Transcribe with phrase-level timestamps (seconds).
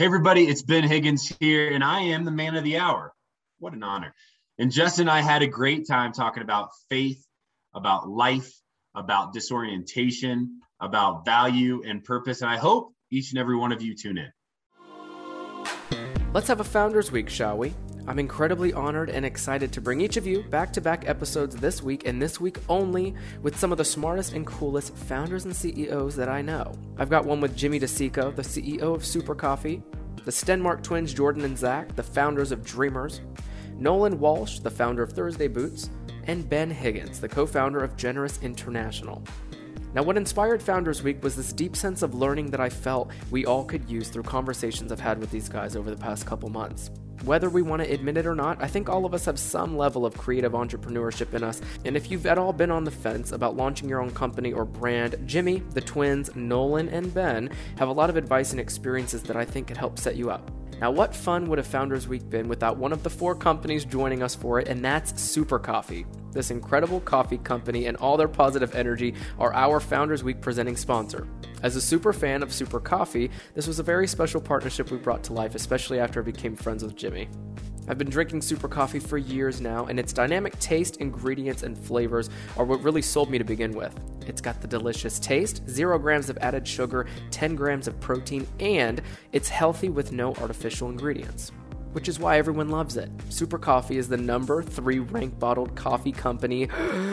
[0.00, 3.12] Hey, everybody, it's Ben Higgins here, and I am the man of the hour.
[3.58, 4.14] What an honor.
[4.56, 7.22] And Justin and I had a great time talking about faith,
[7.74, 8.50] about life,
[8.94, 12.40] about disorientation, about value and purpose.
[12.40, 14.32] And I hope each and every one of you tune in.
[16.32, 17.74] Let's have a Founders Week, shall we?
[18.06, 21.82] I'm incredibly honored and excited to bring each of you back to back episodes this
[21.82, 26.16] week and this week only with some of the smartest and coolest founders and CEOs
[26.16, 26.72] that I know.
[26.98, 29.82] I've got one with Jimmy DeCicco, the CEO of Super Coffee,
[30.24, 33.20] the Stenmark twins Jordan and Zach, the founders of Dreamers,
[33.76, 35.90] Nolan Walsh, the founder of Thursday Boots,
[36.24, 39.22] and Ben Higgins, the co founder of Generous International.
[39.92, 43.44] Now, what inspired Founders Week was this deep sense of learning that I felt we
[43.44, 46.90] all could use through conversations I've had with these guys over the past couple months.
[47.24, 49.76] Whether we want to admit it or not, I think all of us have some
[49.76, 51.60] level of creative entrepreneurship in us.
[51.84, 54.64] And if you've at all been on the fence about launching your own company or
[54.64, 59.36] brand, Jimmy, the twins, Nolan, and Ben have a lot of advice and experiences that
[59.36, 60.50] I think could help set you up.
[60.80, 64.22] Now, what fun would a Founders Week been without one of the four companies joining
[64.22, 66.06] us for it, and that's Super Coffee.
[66.32, 71.26] This incredible coffee company and all their positive energy are our Founders Week presenting sponsor.
[71.62, 75.22] As a super fan of Super Coffee, this was a very special partnership we brought
[75.24, 77.28] to life, especially after I became friends with Jimmy.
[77.88, 82.30] I've been drinking Super Coffee for years now, and its dynamic taste, ingredients, and flavors
[82.56, 83.98] are what really sold me to begin with.
[84.26, 89.02] It's got the delicious taste, 0 grams of added sugar, 10 grams of protein, and
[89.32, 91.50] it's healthy with no artificial ingredients.
[91.92, 93.10] Which is why everyone loves it.
[93.30, 96.68] Super Coffee is the number three ranked bottled coffee company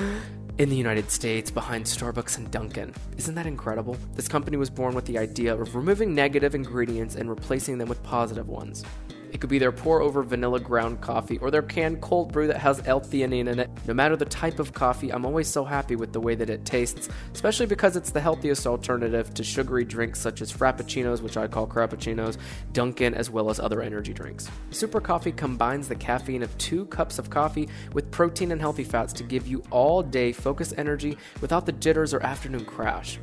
[0.60, 2.94] in the United States behind Starbucks and Dunkin'.
[3.18, 3.98] Isn't that incredible?
[4.14, 8.04] This company was born with the idea of removing negative ingredients and replacing them with
[8.04, 8.84] positive ones.
[9.32, 12.58] It could be their pour over vanilla ground coffee or their canned cold brew that
[12.58, 13.70] has L-theanine in it.
[13.86, 16.66] No matter the type of coffee, I'm always so happy with the way that it
[16.66, 21.48] tastes, especially because it's the healthiest alternative to sugary drinks such as frappuccinos, which I
[21.48, 22.38] call crappuccinos,
[22.74, 24.50] Dunkin', as well as other energy drinks.
[24.72, 29.14] Super Coffee combines the caffeine of two cups of coffee with protein and healthy fats
[29.14, 33.20] to give you all day focused energy without the jitters or afternoon crash.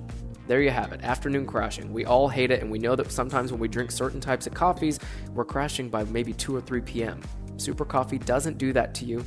[0.47, 1.93] There you have it, afternoon crashing.
[1.93, 4.53] We all hate it, and we know that sometimes when we drink certain types of
[4.53, 4.99] coffees,
[5.33, 7.23] we're crashing by maybe 2 or 3 p.m.
[7.57, 9.25] Super Coffee doesn't do that to you.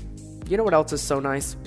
[0.47, 1.57] You know what else is so nice?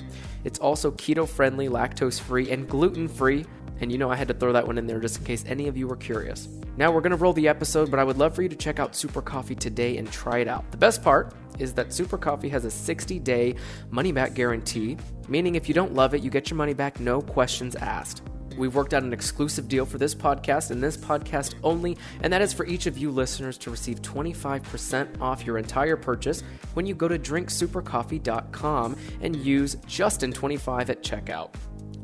[0.43, 3.45] It's also keto friendly, lactose free, and gluten free.
[3.81, 5.67] And you know, I had to throw that one in there just in case any
[5.67, 6.47] of you were curious.
[6.77, 8.95] Now we're to roll the episode, but I would love for you to check out
[8.95, 10.69] Super Coffee today and try it out.
[10.71, 13.55] The best part is that Super Coffee has a 60 day
[13.89, 14.97] money back guarantee,
[15.27, 18.23] meaning if you don't love it, you get your money back, no questions asked.
[18.57, 22.41] We've worked out an exclusive deal for this podcast and this podcast only, and that
[22.41, 26.41] is for each of you listeners to receive 25% off your entire purchase
[26.73, 31.49] when you go to drinksupercoffee.com and use Justin25 at checkout.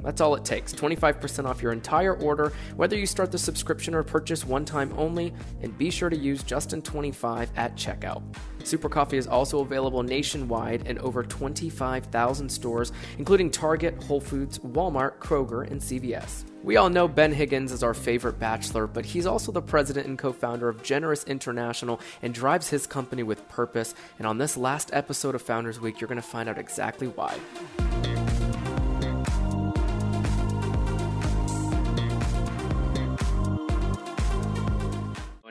[0.07, 4.03] That's all it takes 25% off your entire order, whether you start the subscription or
[4.03, 8.23] purchase one time only, and be sure to use Justin25 at checkout.
[8.63, 15.17] Super Coffee is also available nationwide in over 25,000 stores, including Target, Whole Foods, Walmart,
[15.17, 16.45] Kroger, and CVS.
[16.63, 20.17] We all know Ben Higgins is our favorite bachelor, but he's also the president and
[20.17, 23.93] co founder of Generous International and drives his company with purpose.
[24.19, 27.37] And on this last episode of Founders Week, you're going to find out exactly why.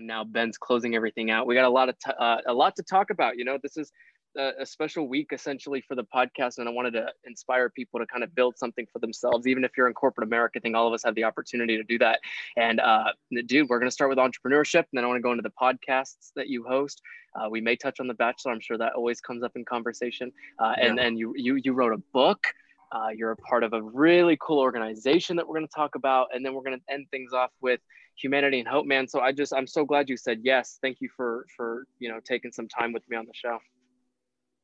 [0.07, 1.47] Now Ben's closing everything out.
[1.47, 3.37] We got a lot of t- uh, a lot to talk about.
[3.37, 3.93] You know, this is
[4.37, 8.07] a, a, special week essentially for the podcast, and I wanted to inspire people to
[8.07, 9.47] kind of build something for themselves.
[9.47, 11.83] Even if you're in corporate America, I think all of us have the opportunity to
[11.83, 12.21] do that.
[12.57, 13.13] And uh,
[13.47, 15.53] dude, we're going to start with entrepreneurship, and then I want to go into the
[15.61, 17.03] podcasts that you host.
[17.35, 18.53] Uh, we may touch on the Bachelor.
[18.53, 20.33] I'm sure that always comes up in conversation.
[20.59, 22.47] Uh, and then you you you wrote a book.
[22.93, 26.29] Uh, you're a part of a really cool organization that we're going to talk about,
[26.33, 27.81] and then we're going to end things off with
[28.17, 29.09] humanity and hope, man.
[29.09, 30.79] So I just I'm so glad you said yes.
[30.81, 33.59] Thank you for for you know taking some time with me on the show.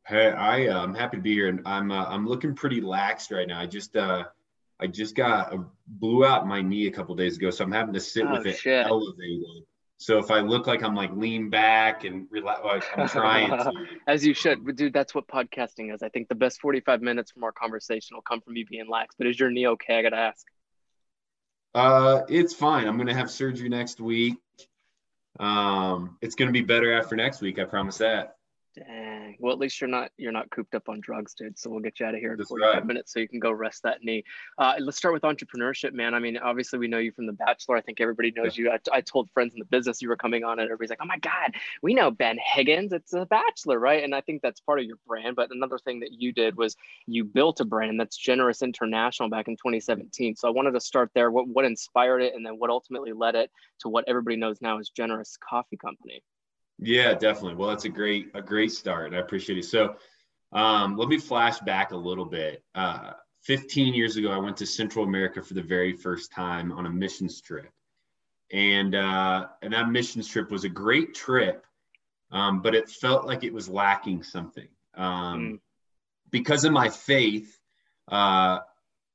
[0.07, 3.31] Hey, I uh, I'm happy to be here, and I'm uh, I'm looking pretty laxed
[3.31, 3.61] right now.
[3.61, 4.25] I just uh
[4.81, 7.95] I just got a, blew out my knee a couple days ago, so I'm having
[7.95, 8.85] to sit oh, with it shit.
[8.85, 9.65] elevated.
[9.99, 13.73] So if I look like I'm like lean back and relax, like I'm trying to.
[14.09, 14.93] As you should, dude.
[14.93, 16.03] That's what podcasting is.
[16.03, 19.15] I think the best 45 minutes from our conversation will come from me being lax.
[19.17, 20.01] But is your knee okay?
[20.01, 20.45] I gotta ask.
[21.75, 22.87] Uh, it's fine.
[22.87, 24.35] I'm gonna have surgery next week.
[25.41, 27.59] Um, it's gonna be better after next week.
[27.59, 28.37] I promise that.
[28.75, 29.37] Dang.
[29.39, 31.59] Well, at least you're not you're not cooped up on drugs, dude.
[31.59, 32.87] So we'll get you out of here in That's 45 right.
[32.87, 34.25] minutes so you can go rest that knee.
[34.57, 36.15] Uh, let's start with entrepreneurship, man.
[36.15, 37.77] I mean, obviously we know you from The Bachelor.
[37.77, 38.65] I think everybody knows yeah.
[38.65, 38.71] you.
[38.71, 41.07] I, I, told friends in the business you were coming on, and everybody's like, "Oh
[41.07, 42.95] my God, we know Ben Higgins.
[42.95, 45.37] It's a Bachelor, right?" And I think that's part of your brand.
[45.37, 46.75] But another thing that you did was
[47.07, 50.37] you built a brand that's Generous International back in 2017.
[50.37, 51.31] So I wanted to start there.
[51.31, 54.79] What what inspired it, and then what ultimately led it to what everybody knows now
[54.79, 56.23] as Generous Coffee Company.
[56.79, 57.55] Yeah, definitely.
[57.55, 59.65] Well, that's a great a great start, I appreciate it.
[59.65, 59.97] So,
[60.53, 62.63] um, let me flash back a little bit.
[62.75, 66.87] Uh, 15 years ago, I went to Central America for the very first time on
[66.87, 67.71] a missions trip,
[68.53, 71.67] and uh, and that missions trip was a great trip,
[72.31, 74.69] um, but it felt like it was lacking something.
[74.95, 75.61] Um, mm.
[76.31, 77.59] Because of my faith,
[78.09, 78.61] uh,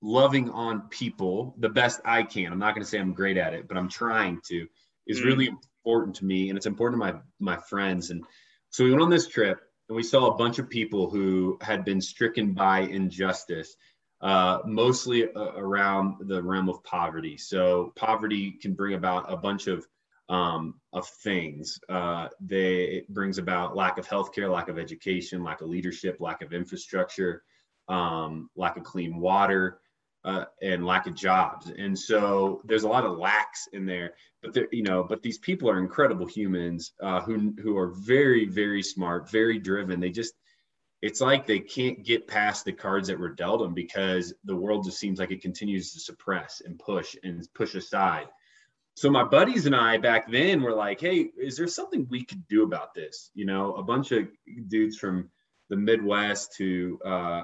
[0.01, 2.51] loving on people the best I can.
[2.51, 4.67] I'm not going to say I'm great at it, but I'm trying to.
[5.07, 5.25] Is mm.
[5.25, 5.49] really
[5.87, 8.11] important to me, and it's important to my my friends.
[8.11, 8.25] And
[8.69, 11.85] so we went on this trip, and we saw a bunch of people who had
[11.85, 13.75] been stricken by injustice
[14.19, 17.37] uh, mostly uh, around the realm of poverty.
[17.37, 19.87] So poverty can bring about a bunch of
[20.29, 21.79] um, of things.
[21.87, 26.41] Uh, they it brings about lack of healthcare, lack of education, lack of leadership, lack
[26.41, 27.43] of infrastructure,
[27.87, 29.79] um, lack of clean water,
[30.27, 31.71] uh, and lack of jobs.
[31.77, 34.15] And so there's a lot of lacks in there.
[34.43, 38.45] But there, you know, but these people are incredible humans uh, who who are very
[38.45, 39.99] very smart, very driven.
[39.99, 40.33] They just
[41.01, 44.83] it's like they can't get past the cards that were dealt them because the world
[44.83, 48.27] just seems like it continues to suppress and push and push aside.
[48.95, 52.45] So my buddies and I back then were like, "Hey, is there something we could
[52.49, 54.27] do about this?" You know, a bunch of
[54.67, 55.29] dudes from
[55.69, 57.43] the Midwest who uh,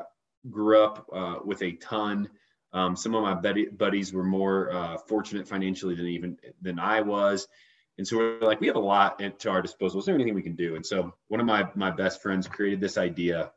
[0.50, 2.30] grew up uh, with a ton.
[2.74, 3.36] Um, some of my
[3.72, 7.48] buddies were more uh, fortunate financially than even than I was,
[7.98, 10.00] and so we're like, we have a lot to our disposal.
[10.00, 10.76] Is there anything we can do?
[10.76, 13.52] And so one of my my best friends created this idea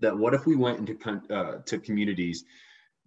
[0.00, 2.44] that what if we went into uh, to communities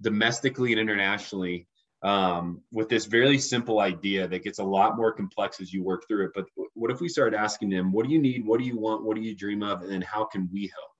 [0.02, 1.68] domestically and internationally
[2.04, 6.08] um, with this very simple idea that gets a lot more complex as you work
[6.08, 6.32] through it.
[6.34, 8.46] But what if we started asking them, what do you need?
[8.46, 9.04] What do you want?
[9.04, 9.84] What do you dream of?
[9.84, 10.91] And then how can we help?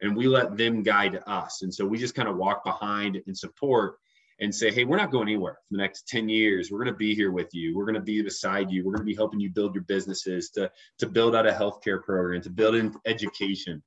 [0.00, 1.62] And we let them guide us.
[1.62, 3.96] And so we just kind of walk behind and support
[4.40, 6.70] and say, hey, we're not going anywhere for the next 10 years.
[6.70, 7.76] We're going to be here with you.
[7.76, 8.84] We're going to be beside you.
[8.84, 12.02] We're going to be helping you build your businesses, to, to build out a healthcare
[12.02, 13.82] program, to build in education.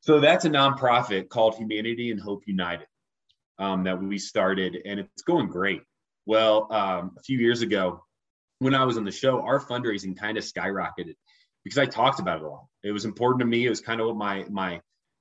[0.00, 2.86] So that's a nonprofit called Humanity and Hope United
[3.58, 5.82] um, that we started, and it's going great.
[6.26, 8.04] Well, um, a few years ago,
[8.58, 11.16] when I was on the show, our fundraising kind of skyrocketed
[11.64, 12.66] because I talked about it a lot.
[12.84, 13.66] It was important to me.
[13.66, 14.80] It was kind of what my my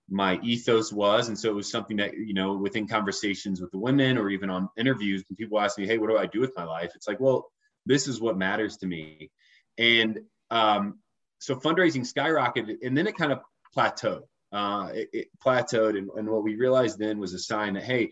[0.09, 1.29] my ethos was.
[1.29, 4.49] And so it was something that you know within conversations with the women or even
[4.49, 6.91] on interviews when people ask me hey what do i do with my life?
[6.95, 7.49] It's like well
[7.85, 9.31] this is what matters to me.
[9.77, 10.19] And
[10.51, 10.99] um,
[11.39, 13.39] so fundraising skyrocketed and then it kind of
[13.75, 15.97] plateaued uh, it, it, plateaued.
[15.97, 18.11] And, and, what we realized then was a sign that hey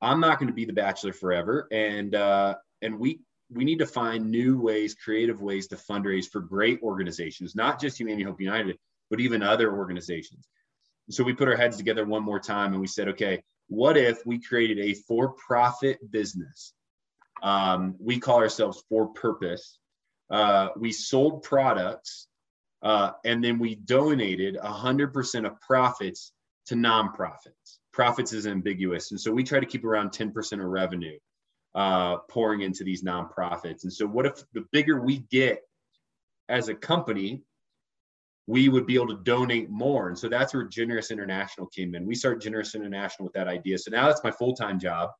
[0.00, 1.66] i'm not going to be the bachelor forever.
[1.72, 3.20] And uh, and we
[3.52, 7.98] we need to find new ways creative ways to fundraise for great organizations not just
[7.98, 8.78] humanity hope united
[9.10, 10.48] but even other organizations
[11.10, 14.24] so we put our heads together one more time and we said, okay, what if
[14.26, 16.72] we created a for profit business?
[17.42, 19.78] Um, we call ourselves For Purpose.
[20.30, 22.28] Uh, we sold products
[22.82, 26.32] uh, and then we donated 100% of profits
[26.66, 27.78] to nonprofits.
[27.92, 29.10] Profits is ambiguous.
[29.10, 31.18] And so we try to keep around 10% of revenue
[31.74, 33.84] uh, pouring into these nonprofits.
[33.84, 35.62] And so, what if the bigger we get
[36.48, 37.42] as a company,
[38.46, 40.08] we would be able to donate more.
[40.08, 42.06] And so that's where Generous International came in.
[42.06, 43.78] We started Generous International with that idea.
[43.78, 45.10] So now that's my full time job.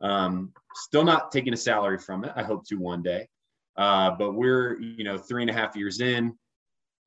[0.00, 2.32] Um, still not taking a salary from it.
[2.36, 3.28] I hope to one day.
[3.76, 6.36] Uh, but we're, you know, three and a half years in.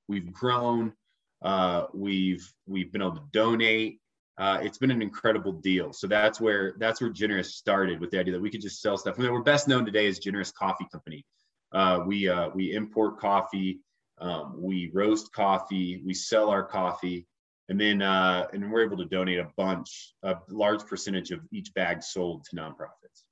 [0.08, 0.94] We've grown.
[1.42, 4.00] Uh, we've we've been able to donate.
[4.38, 5.94] Uh, it's been an incredible deal.
[5.94, 8.98] So that's where that's where Generous started with the idea that we could just sell
[8.98, 9.16] stuff.
[9.18, 11.26] I mean, we're best known today as Generous Coffee Company.
[11.72, 13.80] Uh, we uh, we import coffee.
[14.20, 17.28] Um, we roast coffee, we sell our coffee,
[17.70, 21.74] and then uh, and we're able to donate a bunch, a large percentage of each
[21.74, 23.24] bag sold to nonprofits.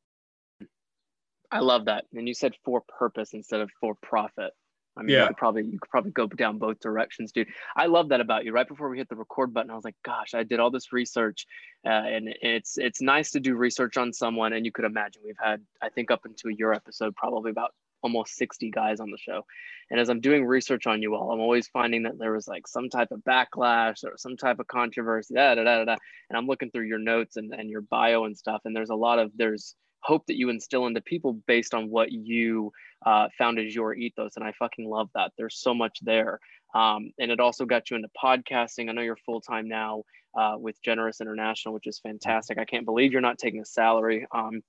[1.51, 4.53] I love that, and you said for purpose instead of for profit.
[4.97, 5.21] I mean, yeah.
[5.21, 7.47] you could probably you could probably go down both directions, dude.
[7.75, 8.51] I love that about you.
[8.51, 10.91] Right before we hit the record button, I was like, "Gosh, I did all this
[10.91, 11.45] research,
[11.85, 15.35] uh, and it's it's nice to do research on someone." And you could imagine we've
[15.41, 17.71] had, I think, up into your episode, probably about
[18.03, 19.45] almost 60 guys on the show.
[19.89, 22.67] And as I'm doing research on you all, I'm always finding that there was like
[22.67, 25.95] some type of backlash or some type of controversy, da, da, da, da,
[26.29, 28.61] and I'm looking through your notes and, and your bio and stuff.
[28.65, 32.11] And there's a lot of, there's hope that you instill into people based on what
[32.11, 32.71] you
[33.05, 34.35] uh, found as your ethos.
[34.35, 35.31] And I fucking love that.
[35.37, 36.39] There's so much there.
[36.73, 38.89] Um, and it also got you into podcasting.
[38.89, 40.03] I know you're full time now
[40.37, 42.57] uh, with Generous International, which is fantastic.
[42.57, 44.25] I can't believe you're not taking a salary.
[44.33, 44.61] Um,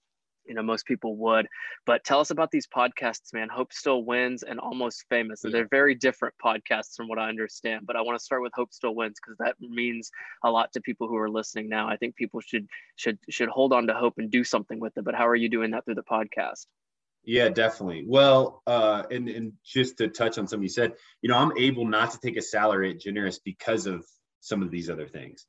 [0.47, 1.47] you know most people would.
[1.87, 3.49] But tell us about these podcasts man.
[3.49, 5.41] Hope still wins and almost famous.
[5.43, 8.73] They're very different podcasts from what i understand but i want to start with hope
[8.73, 10.11] still wins because that means
[10.45, 11.89] a lot to people who are listening now.
[11.89, 15.05] I think people should should should hold on to hope and do something with it
[15.05, 16.67] but how are you doing that through the podcast?
[17.25, 18.05] Yeah, definitely.
[18.07, 21.87] Well, uh, and and just to touch on something you said, you know, I'm able
[21.87, 24.05] not to take a salary at Generous because of
[24.41, 25.47] some of these other things.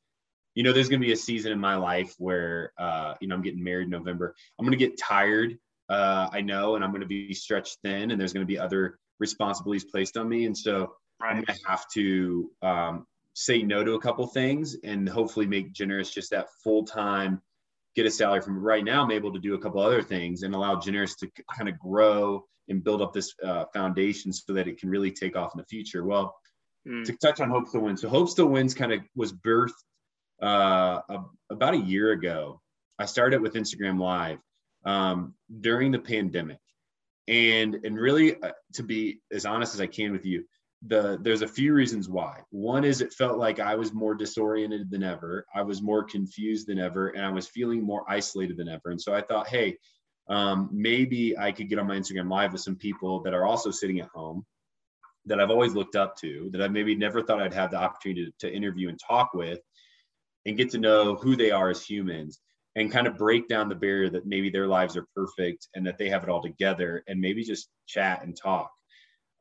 [0.55, 3.35] You know, there's going to be a season in my life where, uh, you know,
[3.35, 4.35] I'm getting married in November.
[4.59, 5.57] I'm going to get tired.
[5.89, 8.59] Uh, I know, and I'm going to be stretched thin, and there's going to be
[8.59, 11.31] other responsibilities placed on me, and so right.
[11.31, 15.73] I'm going to have to um, say no to a couple things, and hopefully make
[15.73, 17.41] Generous just that full time
[17.95, 20.53] get a salary from right now i'm able to do a couple other things and
[20.55, 24.79] allow generous to kind of grow and build up this uh, foundation so that it
[24.79, 26.35] can really take off in the future well
[26.87, 27.03] mm.
[27.05, 29.71] to touch on hope still wins so hope still wins kind of was birthed
[30.43, 31.01] uh,
[31.49, 32.61] about a year ago
[32.99, 34.39] i started with instagram live
[34.85, 36.59] um, during the pandemic
[37.27, 40.43] and and really uh, to be as honest as i can with you
[40.87, 42.39] the there's a few reasons why.
[42.49, 45.45] One is it felt like I was more disoriented than ever.
[45.55, 48.89] I was more confused than ever, and I was feeling more isolated than ever.
[48.89, 49.77] And so I thought, hey,
[50.29, 53.71] um, maybe I could get on my Instagram live with some people that are also
[53.71, 54.45] sitting at home
[55.25, 58.25] that I've always looked up to, that I maybe never thought I'd have the opportunity
[58.25, 59.59] to, to interview and talk with,
[60.45, 62.39] and get to know who they are as humans
[62.75, 65.97] and kind of break down the barrier that maybe their lives are perfect and that
[65.97, 68.71] they have it all together and maybe just chat and talk.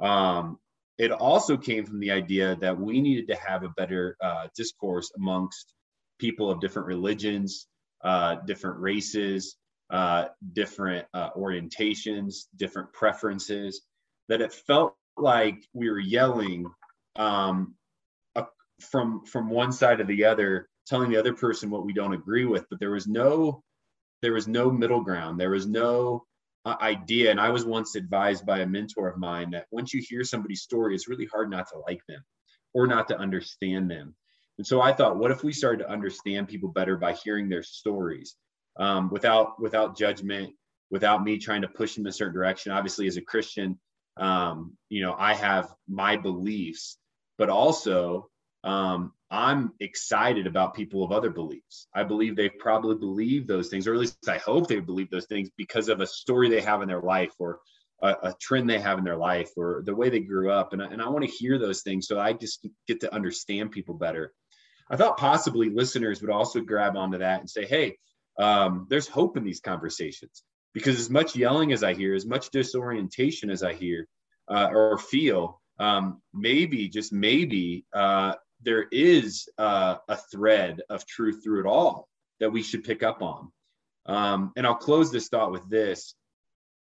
[0.00, 0.58] Um,
[0.98, 5.10] it also came from the idea that we needed to have a better uh, discourse
[5.16, 5.72] amongst
[6.18, 7.66] people of different religions,
[8.04, 9.56] uh, different races,
[9.90, 13.82] uh, different uh, orientations, different preferences,
[14.28, 16.66] that it felt like we were yelling
[17.16, 17.74] um,
[18.80, 22.44] from from one side to the other, telling the other person what we don't agree
[22.44, 23.62] with, but there was no
[24.20, 25.40] there was no middle ground.
[25.40, 26.26] There was no
[26.66, 27.30] idea.
[27.30, 30.60] And I was once advised by a mentor of mine that once you hear somebody's
[30.60, 32.22] story, it's really hard not to like them
[32.74, 34.14] or not to understand them.
[34.58, 37.62] And so I thought, what if we started to understand people better by hearing their
[37.62, 38.36] stories
[38.78, 40.52] um, without without judgment,
[40.90, 42.70] without me trying to push them in a certain direction.
[42.70, 43.80] Obviously, as a Christian,
[44.18, 46.98] um, you know, I have my beliefs,
[47.38, 48.28] but also
[48.62, 51.88] um, I'm excited about people of other beliefs.
[51.94, 55.24] I believe they probably believe those things, or at least I hope they believe those
[55.24, 57.60] things because of a story they have in their life or
[58.02, 60.74] a, a trend they have in their life or the way they grew up.
[60.74, 63.94] And, and I want to hear those things so I just get to understand people
[63.94, 64.34] better.
[64.90, 67.96] I thought possibly listeners would also grab onto that and say, hey,
[68.38, 70.42] um, there's hope in these conversations
[70.74, 74.06] because as much yelling as I hear, as much disorientation as I hear
[74.48, 81.42] uh, or feel, um, maybe, just maybe, uh, there is uh, a thread of truth
[81.42, 82.08] through it all
[82.40, 83.52] that we should pick up on.
[84.06, 86.14] Um, and I'll close this thought with this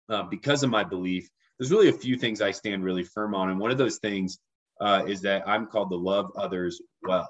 [0.08, 1.28] uh, because of my belief.
[1.58, 4.38] There's really a few things I stand really firm on, and one of those things
[4.80, 7.28] uh, is that I'm called to love others well,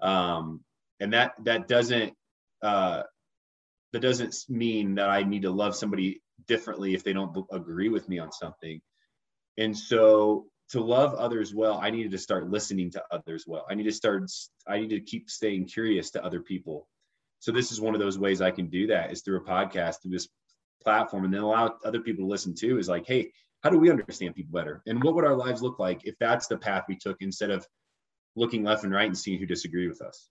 [0.00, 0.60] um,
[1.00, 2.14] and that that doesn't
[2.62, 3.02] uh,
[3.92, 8.08] that doesn't mean that I need to love somebody differently if they don't agree with
[8.08, 8.80] me on something.
[9.58, 13.66] And so to love others well, I needed to start listening to others well.
[13.70, 14.30] I need to start,
[14.66, 16.88] I need to keep staying curious to other people.
[17.40, 20.02] So this is one of those ways I can do that is through a podcast,
[20.02, 20.28] through this
[20.82, 23.30] platform, and then allow other people to listen to Is like, hey,
[23.62, 24.82] how do we understand people better?
[24.86, 27.66] And what would our lives look like if that's the path we took instead of
[28.36, 30.28] looking left and right and seeing who disagree with us?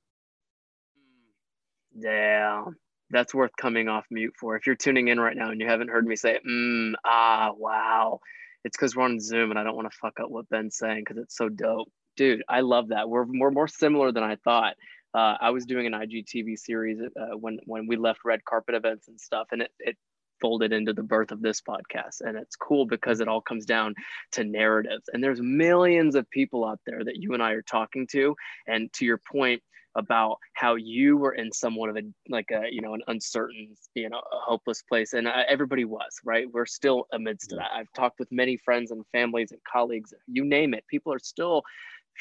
[1.96, 2.66] Yeah,
[3.10, 4.56] that's worth coming off mute for.
[4.56, 8.20] If you're tuning in right now and you haven't heard me say, mm, ah, wow,
[8.64, 11.04] it's because we're on Zoom and I don't want to fuck up what Ben's saying
[11.06, 11.90] because it's so dope.
[12.16, 13.10] Dude, I love that.
[13.10, 14.76] We're more more similar than I thought.
[15.14, 19.08] Uh, I was doing an IGTV series uh, when when we left red carpet events
[19.08, 19.98] and stuff, and it it
[20.44, 22.20] folded into the birth of this podcast.
[22.20, 23.96] And it's cool because it all comes down
[24.34, 25.06] to narratives.
[25.14, 28.36] And there's millions of people out there that you and I are talking to.
[28.68, 29.64] And to your point,
[29.96, 34.10] about how you were in somewhat of a like a you know an uncertain you
[34.10, 36.48] know a hopeless place and uh, everybody was right?
[36.52, 37.60] We're still amidst yeah.
[37.60, 37.72] that.
[37.74, 40.86] I've talked with many friends and families and colleagues you name it.
[40.88, 41.64] People are still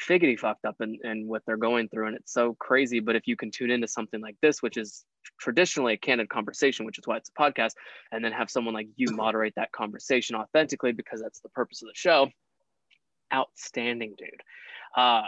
[0.09, 3.27] figgity fucked up and, in what they're going through and it's so crazy but if
[3.27, 5.05] you can tune into something like this which is
[5.39, 7.73] traditionally a candid conversation which is why it's a podcast
[8.11, 11.87] and then have someone like you moderate that conversation authentically because that's the purpose of
[11.89, 12.27] the show
[13.33, 14.29] outstanding dude.
[14.95, 15.23] Uh,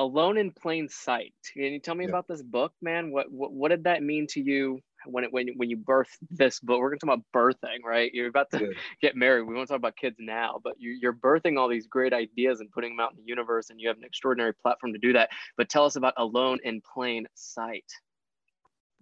[0.00, 1.34] Alone in Plain Sight.
[1.52, 2.10] Can you tell me yeah.
[2.10, 3.12] about this book, man?
[3.12, 6.58] What, what what did that mean to you when it when when you birthed this
[6.58, 6.80] book?
[6.80, 8.10] We're gonna talk about birthing, right?
[8.14, 8.68] You're about to yeah.
[9.02, 9.42] get married.
[9.42, 12.70] We won't talk about kids now, but you, you're birthing all these great ideas and
[12.70, 15.28] putting them out in the universe, and you have an extraordinary platform to do that.
[15.58, 17.84] But tell us about Alone in Plain Sight.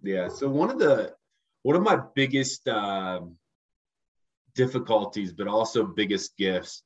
[0.03, 0.27] Yeah.
[0.27, 1.13] So one of the
[1.63, 3.21] one of my biggest uh,
[4.53, 6.83] difficulties, but also biggest gifts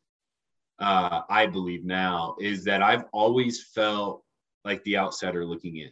[0.84, 4.24] uh, I believe now, is that I've always felt
[4.66, 5.92] like the outsider looking in.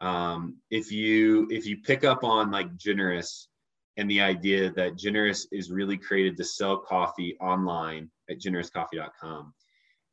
[0.00, 3.48] Um, if you if you pick up on like generous,
[3.96, 9.52] and the idea that Generous is really created to sell coffee online at generouscoffee.com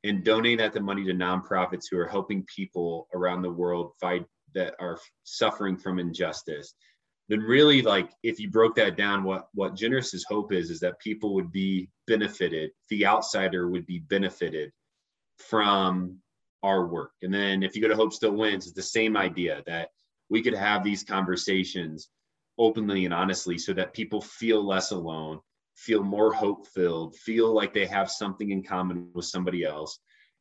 [0.03, 4.25] and donate that the money to nonprofits who are helping people around the world fight
[4.53, 6.73] that are suffering from injustice
[7.29, 10.99] then really like if you broke that down what what generous's hope is is that
[10.99, 14.71] people would be benefited the outsider would be benefited
[15.37, 16.19] from
[16.61, 17.11] our work.
[17.21, 19.89] And then if you go to hope still wins it's the same idea that
[20.29, 22.09] we could have these conversations
[22.57, 25.39] openly and honestly so that people feel less alone
[25.75, 29.99] feel more hope filled feel like they have something in common with somebody else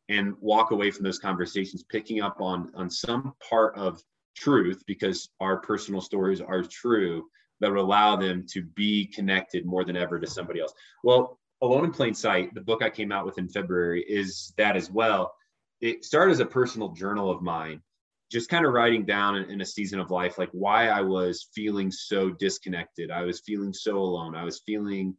[0.08, 4.02] and walk away from those conversations picking up on on some part of
[4.38, 7.24] truth because our personal stories are true
[7.60, 10.72] that would allow them to be connected more than ever to somebody else.
[11.02, 14.76] Well, Alone in Plain Sight, the book I came out with in February, is that
[14.76, 15.34] as well.
[15.80, 17.82] It started as a personal journal of mine,
[18.30, 21.48] just kind of writing down in, in a season of life, like why I was
[21.54, 23.10] feeling so disconnected.
[23.10, 24.36] I was feeling so alone.
[24.36, 25.16] I was feeling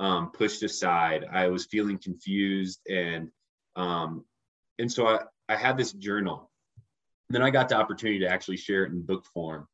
[0.00, 1.24] um, pushed aside.
[1.32, 2.80] I was feeling confused.
[2.90, 3.28] And,
[3.76, 4.24] um,
[4.80, 6.50] and so I, I had this journal
[7.28, 9.66] then I got the opportunity to actually share it in book form.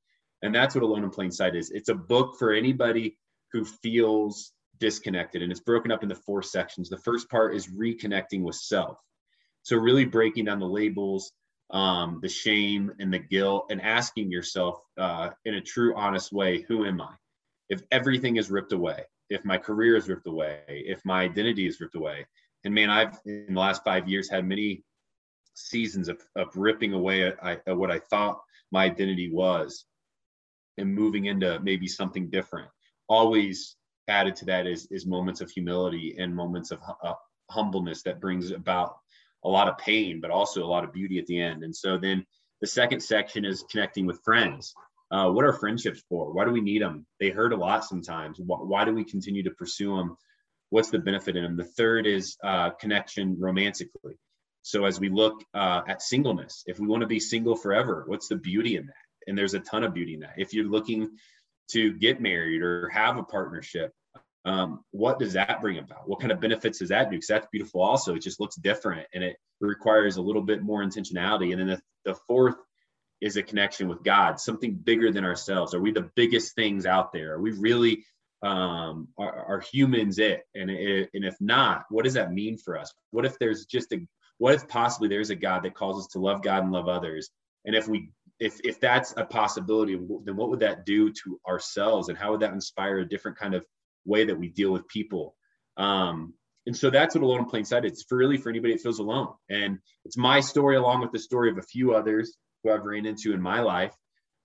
[0.42, 1.70] And that's what Alone in Plain Sight is.
[1.70, 3.18] It's a book for anybody
[3.52, 6.88] who feels disconnected, and it's broken up into four sections.
[6.88, 8.98] The first part is reconnecting with self.
[9.62, 11.30] So, really breaking down the labels,
[11.70, 16.62] um, the shame, and the guilt, and asking yourself uh, in a true, honest way
[16.62, 17.14] who am I?
[17.68, 21.80] If everything is ripped away, if my career is ripped away, if my identity is
[21.80, 22.26] ripped away.
[22.64, 24.82] And man, I've in the last five years had many
[25.54, 28.40] seasons of, of ripping away at, at what I thought
[28.70, 29.84] my identity was
[30.78, 32.68] and moving into maybe something different.
[33.08, 33.76] Always
[34.08, 37.14] added to that is, is moments of humility and moments of uh,
[37.50, 38.96] humbleness that brings about
[39.44, 41.62] a lot of pain, but also a lot of beauty at the end.
[41.62, 42.24] And so then
[42.60, 44.74] the second section is connecting with friends.
[45.10, 46.32] Uh, what are friendships for?
[46.32, 47.06] Why do we need them?
[47.20, 48.38] They hurt a lot sometimes.
[48.40, 50.16] Why, why do we continue to pursue them?
[50.70, 51.56] What's the benefit in them?
[51.56, 54.14] The third is uh, connection romantically.
[54.62, 58.28] So as we look uh, at singleness, if we want to be single forever, what's
[58.28, 58.94] the beauty in that?
[59.26, 60.34] And there's a ton of beauty in that.
[60.38, 61.10] If you're looking
[61.72, 63.92] to get married or have a partnership,
[64.44, 66.08] um, what does that bring about?
[66.08, 67.16] What kind of benefits does that do?
[67.16, 68.14] Because that's beautiful also.
[68.14, 71.52] It just looks different and it requires a little bit more intentionality.
[71.52, 72.56] And then the, the fourth
[73.20, 75.74] is a connection with God, something bigger than ourselves.
[75.74, 77.34] Are we the biggest things out there?
[77.34, 78.04] Are we really
[78.42, 80.42] um, are, are humans it?
[80.54, 81.10] And, it?
[81.14, 82.92] and if not, what does that mean for us?
[83.12, 84.04] What if there's just a
[84.42, 87.30] what if possibly there's a God that calls us to love God and love others?
[87.64, 92.08] And if we if if that's a possibility, then what would that do to ourselves,
[92.08, 93.64] and how would that inspire a different kind of
[94.04, 95.36] way that we deal with people?
[95.76, 96.34] Um,
[96.66, 97.84] and so that's what Alone in Plain Sight.
[97.84, 101.20] It's for really for anybody that feels alone, and it's my story along with the
[101.20, 103.94] story of a few others who I've ran into in my life,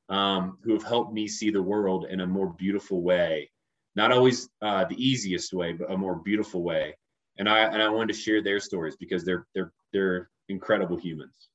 [0.09, 3.49] um, who have helped me see the world in a more beautiful way.
[3.95, 6.93] Not always uh, the easiest way, but a more beautiful way
[7.37, 11.49] and I and I wanted to share their stories because they're they're they're incredible humans.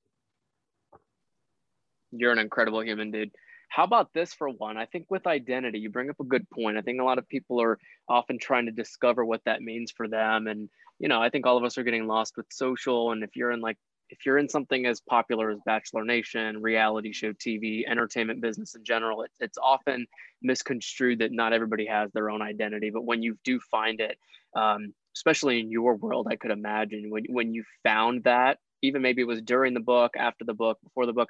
[2.13, 3.31] You're an incredible human, dude.
[3.69, 4.77] How about this for one?
[4.77, 6.77] I think with identity, you bring up a good point.
[6.77, 10.09] I think a lot of people are often trying to discover what that means for
[10.09, 10.47] them.
[10.47, 10.69] And,
[10.99, 13.13] you know, I think all of us are getting lost with social.
[13.13, 13.79] And if you're in like,
[14.11, 18.85] if you're in something as popular as Bachelor Nation, reality show TV, entertainment business in
[18.85, 20.07] general, it, it's often
[20.43, 22.91] misconstrued that not everybody has their own identity.
[22.91, 24.19] But when you do find it,
[24.55, 29.23] um, especially in your world, I could imagine when when you found that, even maybe
[29.23, 31.29] it was during the book, after the book, before the book.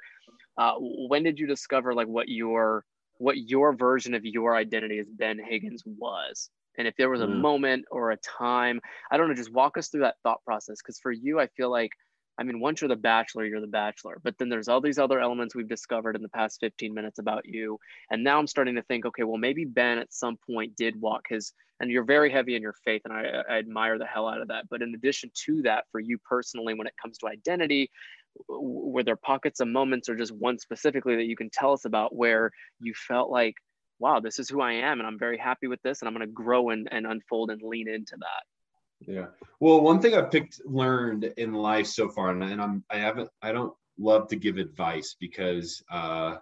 [0.57, 2.85] Uh, when did you discover like what your
[3.17, 6.49] what your version of your identity as Ben Higgins was?
[6.77, 7.39] And if there was a mm.
[7.39, 10.77] moment or a time, I don't know, just walk us through that thought process.
[10.81, 11.91] Because for you, I feel like
[12.37, 14.19] I mean, once you're the bachelor, you're the bachelor.
[14.23, 17.45] But then there's all these other elements we've discovered in the past 15 minutes about
[17.45, 17.77] you.
[18.09, 21.25] And now I'm starting to think, okay, well, maybe Ben at some point did walk
[21.29, 23.03] his, and you're very heavy in your faith.
[23.05, 24.67] And I, I admire the hell out of that.
[24.69, 27.91] But in addition to that, for you personally, when it comes to identity,
[28.49, 32.15] were there pockets of moments or just one specifically that you can tell us about
[32.15, 33.55] where you felt like,
[33.99, 34.99] wow, this is who I am.
[34.99, 36.01] And I'm very happy with this.
[36.01, 38.43] And I'm going to grow and, and unfold and lean into that.
[39.07, 39.27] Yeah.
[39.59, 43.29] Well, one thing I've picked learned in life so far, and, and I'm I haven't
[43.41, 46.37] I don't love to give advice because uh,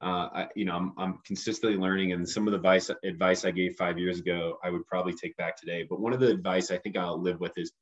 [0.00, 3.50] uh, I, you know I'm I'm consistently learning, and some of the advice advice I
[3.50, 5.86] gave five years ago I would probably take back today.
[5.88, 7.72] But one of the advice I think I'll live with is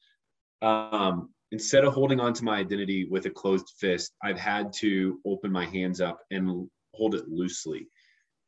[0.62, 5.20] um, instead of holding on to my identity with a closed fist, I've had to
[5.26, 7.88] open my hands up and hold it loosely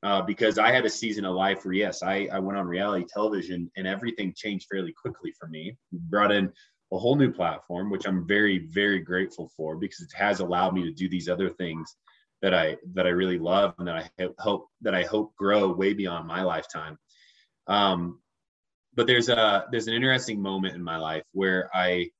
[0.07, 3.05] uh, because I had a season of life where, yes, I, I went on reality
[3.12, 5.77] television and everything changed fairly quickly for me.
[5.92, 6.53] Brought in
[6.92, 10.85] a whole new platform, which I'm very, very grateful for because it has allowed me
[10.85, 11.97] to do these other things
[12.40, 15.92] that I that I really love and that I hope that I hope grow way
[15.92, 16.99] beyond my lifetime.
[17.66, 18.21] Um,
[18.95, 22.11] but there's a there's an interesting moment in my life where I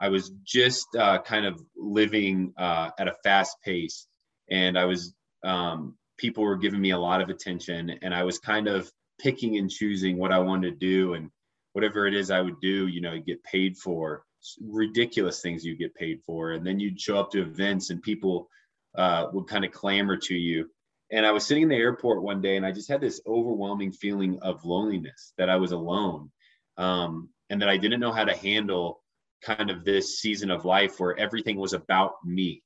[0.00, 4.06] I was just uh, kind of living uh, at a fast pace,
[4.50, 5.12] and I was
[5.44, 9.56] um, people were giving me a lot of attention, and I was kind of picking
[9.58, 11.30] and choosing what I wanted to do, and
[11.72, 14.24] whatever it is I would do, you know, get paid for
[14.60, 18.48] ridiculous things you get paid for, and then you'd show up to events and people
[18.96, 20.70] uh, would kind of clamor to you.
[21.10, 23.92] And I was sitting in the airport one day, and I just had this overwhelming
[23.92, 26.30] feeling of loneliness that I was alone,
[26.76, 29.02] um, and that I didn't know how to handle
[29.42, 32.62] kind of this season of life where everything was about me,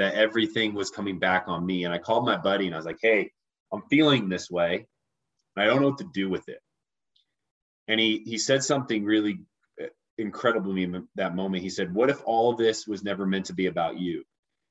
[0.00, 1.84] that everything was coming back on me.
[1.84, 3.30] And I called my buddy and I was like, "Hey,
[3.72, 4.86] I'm feeling this way.
[5.56, 6.60] I don't know what to do with it."
[7.88, 9.40] And he he said something really
[9.80, 9.86] uh,
[10.18, 11.62] incredible to me in that moment.
[11.62, 14.24] He said, "What if all this was never meant to be about you?"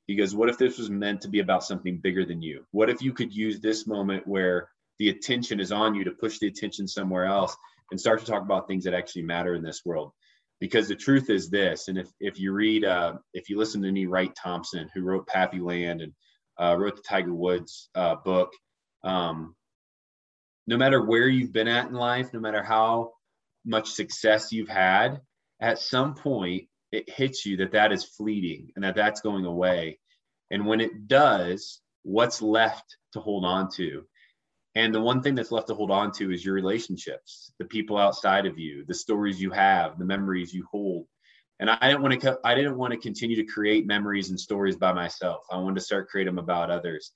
[0.10, 2.66] He goes, What if this was meant to be about something bigger than you?
[2.72, 6.40] What if you could use this moment where the attention is on you to push
[6.40, 7.56] the attention somewhere else
[7.92, 10.14] and start to talk about things that actually matter in this world?
[10.60, 13.92] Because the truth is this, and if, if you read, uh, if you listen to
[13.92, 16.14] me Wright Thompson, who wrote Pappyland and
[16.60, 18.52] uh, wrote the Tiger Woods uh, book,
[19.04, 19.56] um,
[20.68, 23.14] no matter where you've been at in life, no matter how
[23.66, 25.22] much success you've had,
[25.62, 30.00] at some point it hits you that that is fleeting and that that's going away.
[30.52, 34.06] And when it does, what's left to hold on to?
[34.80, 37.98] And the one thing that's left to hold on to is your relationships, the people
[37.98, 41.06] outside of you, the stories you have, the memories you hold.
[41.60, 44.78] And I didn't want to I didn't want to continue to create memories and stories
[44.78, 45.42] by myself.
[45.52, 47.12] I wanted to start creating them about others.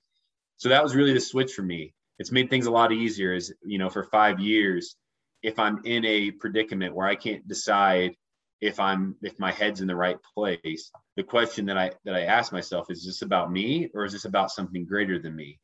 [0.58, 1.94] So that was really the switch for me.
[2.18, 4.96] It's made things a lot easier as, you know, for 5 years
[5.42, 8.14] if I'm in a predicament where I can't decide
[8.60, 12.22] if i'm if my head's in the right place the question that i that i
[12.22, 15.58] ask myself is this about me or is this about something greater than me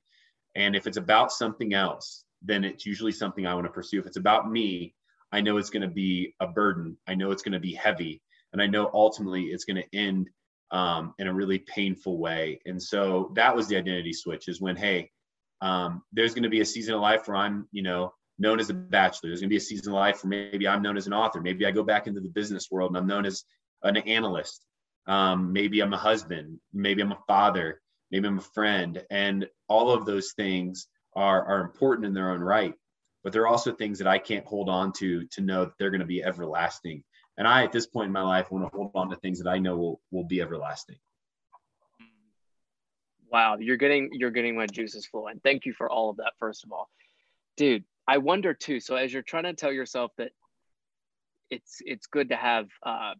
[0.54, 4.06] and if it's about something else then it's usually something i want to pursue if
[4.06, 4.94] it's about me
[5.32, 8.20] i know it's going to be a burden i know it's going to be heavy
[8.52, 10.28] and i know ultimately it's going to end
[10.72, 14.76] um, in a really painful way and so that was the identity switch is when
[14.76, 15.10] hey
[15.62, 18.70] um, there's going to be a season of life where i'm you know known as
[18.70, 19.28] a bachelor.
[19.28, 21.40] There's going to be a season of life where maybe I'm known as an author.
[21.40, 23.44] Maybe I go back into the business world and I'm known as
[23.82, 24.64] an analyst.
[25.06, 26.58] Um, maybe I'm a husband.
[26.72, 27.80] Maybe I'm a father.
[28.10, 29.04] Maybe I'm a friend.
[29.10, 32.74] And all of those things are, are important in their own right.
[33.22, 36.00] But they're also things that I can't hold on to to know that they're going
[36.00, 37.04] to be everlasting.
[37.36, 39.50] And I, at this point in my life, want to hold on to things that
[39.50, 40.96] I know will, will be everlasting.
[43.30, 45.40] Wow, you're getting you're getting my juices flowing.
[45.44, 46.32] Thank you for all of that.
[46.38, 46.88] First of all,
[47.56, 48.80] dude, I wonder too.
[48.80, 50.32] So as you're trying to tell yourself that
[51.50, 53.14] it's it's good to have uh,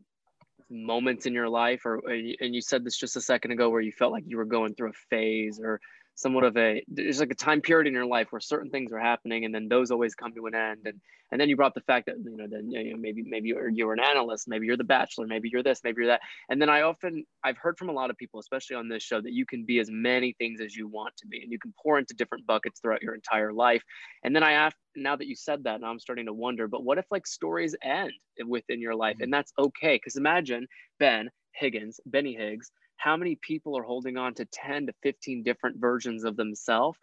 [0.70, 3.92] moments in your life, or and you said this just a second ago, where you
[3.92, 5.80] felt like you were going through a phase, or
[6.20, 8.98] somewhat of a there's like a time period in your life where certain things are
[8.98, 10.80] happening and then those always come to an end.
[10.84, 11.00] And
[11.32, 13.68] and then you brought the fact that you know then you know, maybe maybe you're,
[13.68, 16.20] you're an analyst maybe you're the bachelor maybe you're this maybe you're that.
[16.48, 19.20] And then i often i've heard from a lot of people especially on this show
[19.20, 21.72] that you can be as many things as you want to be and you can
[21.82, 23.82] pour into different buckets throughout your entire life.
[24.24, 26.84] And then i asked now that you said that now i'm starting to wonder but
[26.84, 28.12] what if like stories end
[28.46, 29.14] within your life?
[29.14, 29.24] Mm-hmm.
[29.24, 29.96] And that's okay.
[29.96, 30.66] Because imagine
[30.98, 35.78] ben higgins benny higgs how many people are holding on to 10 to 15 different
[35.78, 36.98] versions of themselves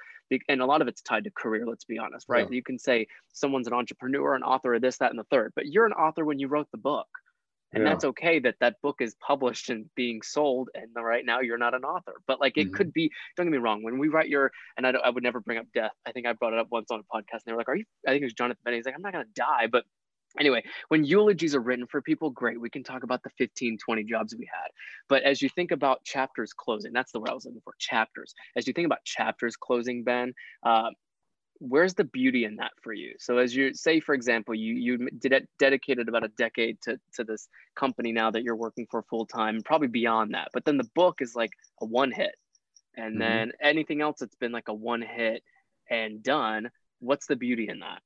[0.50, 2.56] and a lot of it's tied to career let's be honest right yeah.
[2.56, 5.66] you can say someone's an entrepreneur an author of this that and the third but
[5.66, 7.08] you're an author when you wrote the book
[7.74, 7.90] and yeah.
[7.90, 11.74] that's okay that that book is published and being sold and right now you're not
[11.74, 12.76] an author but like it mm-hmm.
[12.76, 15.40] could be don't get me wrong when we write your and I, I would never
[15.40, 17.52] bring up death i think i brought it up once on a podcast and they
[17.54, 19.26] were like are you i think it was jonathan benny he's like i'm not going
[19.26, 19.84] to die but
[20.40, 22.60] Anyway, when eulogies are written for people, great.
[22.60, 24.70] We can talk about the 15, 20 jobs we had.
[25.10, 28.34] But as you think about chapters closing, that's the word I was looking for chapters.
[28.56, 30.90] As you think about chapters closing, Ben, uh,
[31.60, 33.16] where's the beauty in that for you?
[33.20, 37.00] So as you say, for example, you you did it, dedicated about a decade to,
[37.16, 40.50] to this company now that you're working for full time, probably beyond that.
[40.54, 42.36] But then the book is like a one hit.
[42.96, 43.20] And mm-hmm.
[43.20, 45.44] then anything else that's been like a one hit
[45.90, 46.70] and done,
[47.00, 48.02] what's the beauty in that?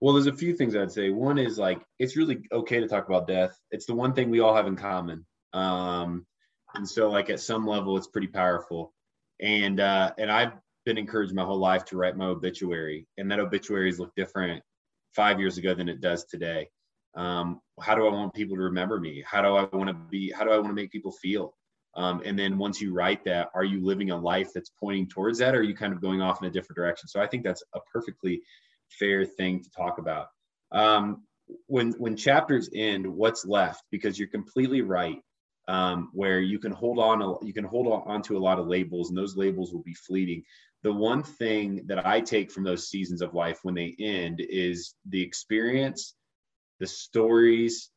[0.00, 1.10] Well, there's a few things I'd say.
[1.10, 3.58] One is like it's really okay to talk about death.
[3.70, 5.26] It's the one thing we all have in common.
[5.52, 6.26] Um,
[6.74, 8.92] and so like at some level it's pretty powerful.
[9.40, 10.52] And uh, and I've
[10.84, 14.62] been encouraged my whole life to write my obituary, and that obituaries look different
[15.14, 16.68] five years ago than it does today.
[17.14, 19.24] Um, how do I want people to remember me?
[19.26, 20.30] How do I want to be?
[20.30, 21.54] How do I want to make people feel?
[21.96, 25.38] Um, and then once you write that, are you living a life that's pointing towards
[25.38, 27.08] that, or are you kind of going off in a different direction?
[27.08, 28.42] So I think that's a perfectly
[28.90, 30.28] fair thing to talk about.
[30.72, 31.24] Um,
[31.66, 33.84] when when chapters end, what's left?
[33.90, 35.18] Because you're completely right.
[35.68, 39.10] um, where you can hold on, you can hold on to a lot of labels,
[39.10, 40.42] and those labels will be fleeting.
[40.82, 44.94] The one thing that I take from those seasons of life when they end is
[45.08, 46.14] the experience,
[46.80, 47.90] the stories,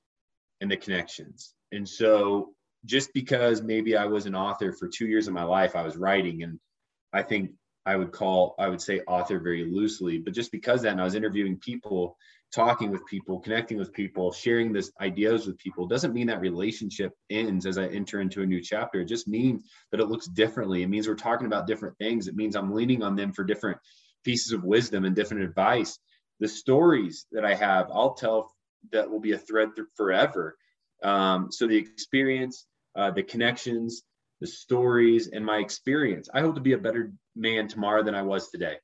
[0.62, 1.54] and the connections.
[1.72, 2.54] And so,
[2.86, 5.96] just because maybe I was an author for two years of my life, I was
[5.98, 6.60] writing, and
[7.14, 7.52] I think
[7.86, 11.04] I would call, I would say author very loosely, but just because that, and I
[11.04, 12.18] was interviewing people
[12.52, 17.14] talking with people, connecting with people, sharing this ideas with people doesn't mean that relationship
[17.30, 19.02] ends as I enter into a new chapter.
[19.02, 20.84] It just means that it looks differently.
[20.84, 22.28] It means we're talking about different things.
[22.28, 23.78] It means I'm leaning on them for different
[24.24, 25.98] pieces of wisdom and different advice.
[26.40, 28.52] The stories that I have, I'll tell
[28.92, 30.58] that will be a thread forever.
[31.04, 34.04] Um, so the experience, uh, the connections,
[34.42, 36.30] the stories, and my experience.
[36.34, 38.78] I hope to be a better man tomorrow than I was today.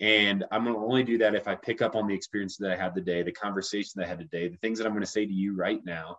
[0.00, 2.72] And I'm going to only do that if I pick up on the experience that
[2.72, 5.10] I had today, the conversation that I had today, the things that I'm going to
[5.10, 6.18] say to you right now,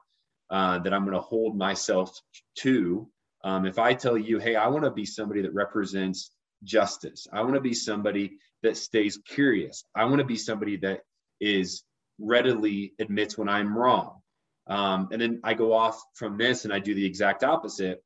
[0.50, 2.18] uh, that I'm going to hold myself
[2.60, 3.10] to.
[3.44, 6.32] Um, if I tell you, hey, I want to be somebody that represents
[6.64, 11.02] justice, I want to be somebody that stays curious, I want to be somebody that
[11.42, 11.84] is
[12.20, 14.22] readily admits when I'm wrong.
[14.68, 18.02] Um, and then I go off from this and I do the exact opposite.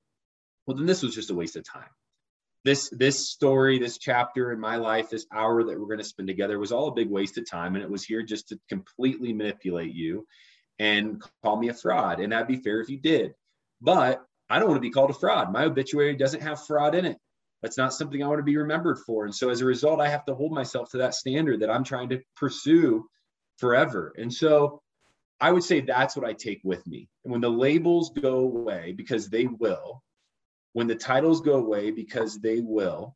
[0.65, 1.89] Well, then this was just a waste of time
[2.63, 6.27] this this story this chapter in my life this hour that we're going to spend
[6.27, 9.33] together was all a big waste of time and it was here just to completely
[9.33, 10.25] manipulate you
[10.79, 13.33] and call me a fraud and that'd be fair if you did.
[13.81, 15.51] But i don't want to be called a fraud.
[15.51, 17.17] My obituary doesn't have fraud in it.
[17.61, 19.25] That's not something i want to be remembered for.
[19.25, 21.83] And so as a result i have to hold myself to that standard that i'm
[21.83, 23.07] trying to pursue
[23.57, 24.13] forever.
[24.17, 24.81] And so
[25.39, 27.07] i would say that's what i take with me.
[27.23, 30.01] And when the labels go away because they will
[30.77, 33.15] when the titles go away because they will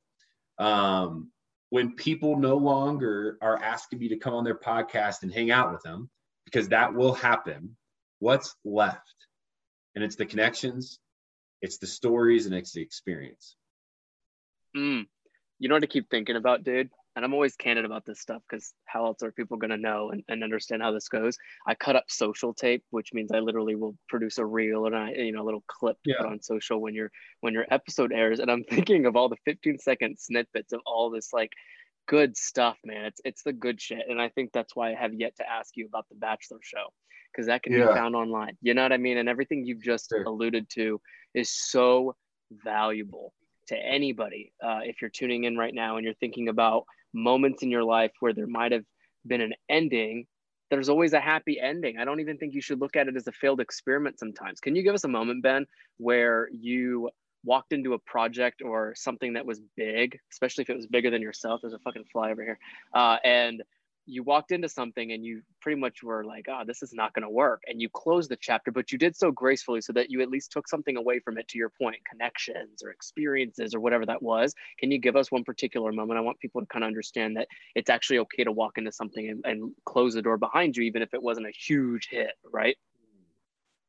[0.58, 1.30] um,
[1.70, 5.72] when people no longer are asking me to come on their podcast and hang out
[5.72, 6.10] with them
[6.46, 7.78] because that will happen
[8.18, 9.14] what's left?
[9.94, 10.98] And it's the connections
[11.62, 13.56] it's the stories and it's the experience.
[14.76, 15.06] Mm.
[15.60, 18.42] you know what i keep thinking about dude and I'm always candid about this stuff
[18.50, 21.38] because how else are people going to know and, and understand how this goes?
[21.68, 25.12] I cut up social tape, which means I literally will produce a reel and I,
[25.12, 26.16] you know, a little clip yeah.
[26.20, 28.40] put on social when your when your episode airs.
[28.40, 31.52] And I'm thinking of all the 15 second snippets of all this like
[32.08, 33.06] good stuff, man.
[33.06, 35.76] It's it's the good shit, and I think that's why I have yet to ask
[35.76, 36.94] you about the Bachelor show
[37.32, 37.88] because that can yeah.
[37.88, 38.58] be found online.
[38.62, 39.18] You know what I mean?
[39.18, 40.24] And everything you've just sure.
[40.24, 41.00] alluded to
[41.34, 42.16] is so
[42.64, 43.34] valuable
[43.68, 44.52] to anybody.
[44.64, 48.12] Uh, if you're tuning in right now and you're thinking about moments in your life
[48.20, 48.86] where there might have
[49.26, 50.26] been an ending,
[50.70, 51.98] there's always a happy ending.
[51.98, 54.60] I don't even think you should look at it as a failed experiment sometimes.
[54.60, 55.66] Can you give us a moment, Ben,
[55.98, 57.10] where you
[57.44, 61.22] walked into a project or something that was big, especially if it was bigger than
[61.22, 61.60] yourself?
[61.62, 62.60] There's a fucking fly over here.
[62.94, 63.62] Uh, and
[64.06, 67.24] you walked into something and you pretty much were like, oh, this is not going
[67.24, 67.62] to work.
[67.68, 70.52] And you closed the chapter, but you did so gracefully so that you at least
[70.52, 74.54] took something away from it to your point, connections or experiences or whatever that was.
[74.80, 76.18] Can you give us one particular moment?
[76.18, 79.30] I want people to kind of understand that it's actually okay to walk into something
[79.30, 82.78] and, and close the door behind you, even if it wasn't a huge hit, right?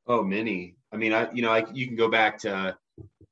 [0.06, 0.74] Oh, many.
[0.92, 2.76] I mean, I, you know, I, you can go back to,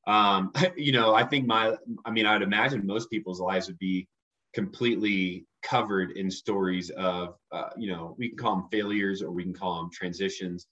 [0.07, 4.09] um, you know, I think my, I mean, I'd imagine most people's lives would be
[4.55, 9.43] completely covered in stories of uh, you know we can call them failures or we
[9.43, 10.67] can call them transitions.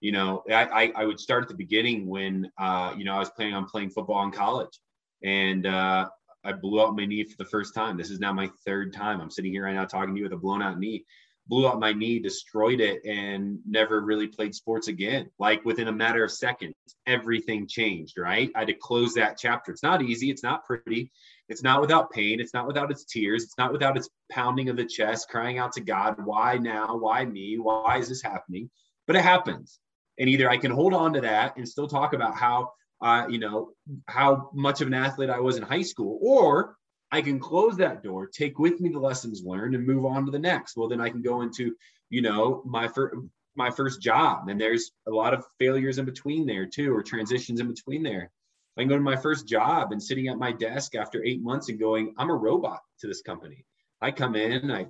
[0.00, 3.18] You know i i, I would start at the beginning when uh, you know i
[3.18, 4.80] was planning on playing football in college
[5.24, 6.08] and uh,
[6.44, 7.96] i blew out my knee for the first time.
[7.96, 9.20] This is now my third time.
[9.20, 11.04] I'm sitting here right now talking to you with a blown out knee
[11.48, 15.92] blew out my knee destroyed it and never really played sports again like within a
[15.92, 16.74] matter of seconds
[17.06, 21.10] everything changed right i had to close that chapter it's not easy it's not pretty
[21.48, 22.40] it's not without pain.
[22.40, 23.42] It's not without its tears.
[23.42, 26.96] It's not without its pounding of the chest, crying out to God, why now?
[26.96, 27.58] Why me?
[27.58, 28.70] Why is this happening?
[29.06, 29.80] But it happens.
[30.18, 33.38] And either I can hold on to that and still talk about how, uh, you
[33.38, 33.70] know,
[34.06, 36.76] how much of an athlete I was in high school, or
[37.10, 40.30] I can close that door, take with me the lessons learned, and move on to
[40.30, 40.76] the next.
[40.76, 41.74] Well, then I can go into,
[42.10, 43.16] you know, my first
[43.56, 47.58] my first job, and there's a lot of failures in between there too, or transitions
[47.58, 48.30] in between there.
[48.76, 51.68] I can go to my first job and sitting at my desk after eight months
[51.68, 53.64] and going, I'm a robot to this company.
[54.00, 54.86] I come in, I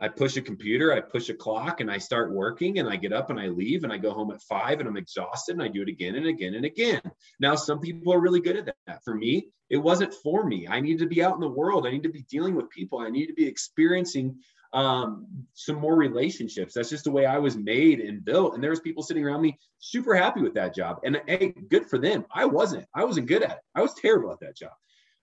[0.00, 3.12] I push a computer, I push a clock, and I start working, and I get
[3.12, 5.68] up and I leave, and I go home at five, and I'm exhausted, and I
[5.68, 7.02] do it again and again and again.
[7.40, 9.04] Now, some people are really good at that.
[9.04, 10.68] For me, it wasn't for me.
[10.68, 11.86] I need to be out in the world.
[11.86, 13.00] I need to be dealing with people.
[13.00, 14.38] I need to be experiencing
[14.72, 16.74] um, some more relationships.
[16.74, 18.54] That's just the way I was made and built.
[18.54, 21.00] And there was people sitting around me super happy with that job.
[21.04, 22.24] And hey, good for them.
[22.32, 22.86] I wasn't.
[22.94, 23.58] I wasn't good at it.
[23.74, 24.72] I was terrible at that job.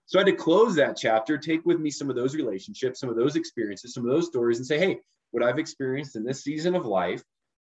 [0.06, 3.10] So I had to close that chapter, take with me some of those relationships, some
[3.10, 5.00] of those experiences, some of those stories, and say, hey,
[5.32, 7.22] what I've experienced in this season of life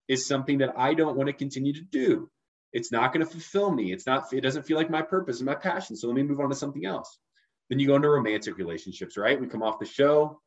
[0.08, 2.28] is something that I don't want to continue to do.
[2.72, 3.92] it's not going to fulfill me.
[3.92, 5.94] It's not, it doesn't feel like my purpose and my passion.
[5.96, 7.18] So let me move on to something else.
[7.68, 9.40] Then you go into romantic relationships, right?
[9.40, 10.40] We come off the show.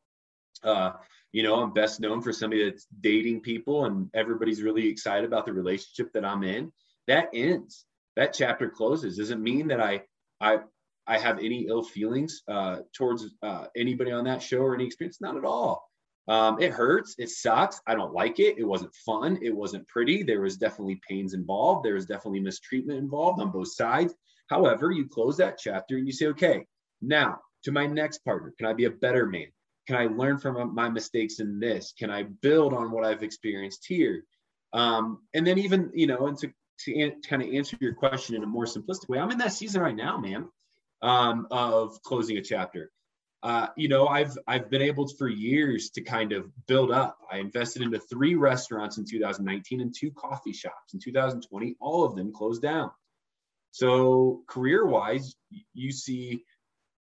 [0.63, 0.93] Uh,
[1.31, 5.45] you know, I'm best known for somebody that's dating people and everybody's really excited about
[5.45, 6.71] the relationship that I'm in.
[7.07, 7.85] That ends.
[8.15, 9.17] That chapter closes.
[9.17, 10.01] Doesn't mean that I
[10.39, 10.59] I
[11.07, 15.21] I have any ill feelings uh, towards uh, anybody on that show or any experience.
[15.21, 15.89] Not at all.
[16.27, 17.15] Um, it hurts.
[17.19, 17.79] It sucks.
[17.85, 18.57] I don't like it.
[18.57, 19.37] It wasn't fun.
[19.43, 20.23] It wasn't pretty.
[20.23, 21.85] There was definitely pains involved.
[21.85, 24.13] There was definitely mistreatment involved on both sides.
[24.49, 26.65] However, you close that chapter and you say, okay,
[27.01, 29.47] now to my next partner, can I be a better man?
[29.87, 31.93] Can I learn from my mistakes in this?
[31.97, 34.23] Can I build on what I've experienced here?
[34.73, 38.35] Um, and then even, you know, and to, to an, kind of answer your question
[38.35, 40.47] in a more simplistic way, I'm in that season right now, man,
[41.01, 42.91] um, of closing a chapter
[43.45, 47.19] uh, you know, I've I've been able for years to kind of build up.
[47.31, 51.75] I invested into three restaurants in 2019 and two coffee shops in 2020.
[51.79, 52.89] All of them closed down.
[53.69, 55.35] So career-wise,
[55.75, 56.43] you see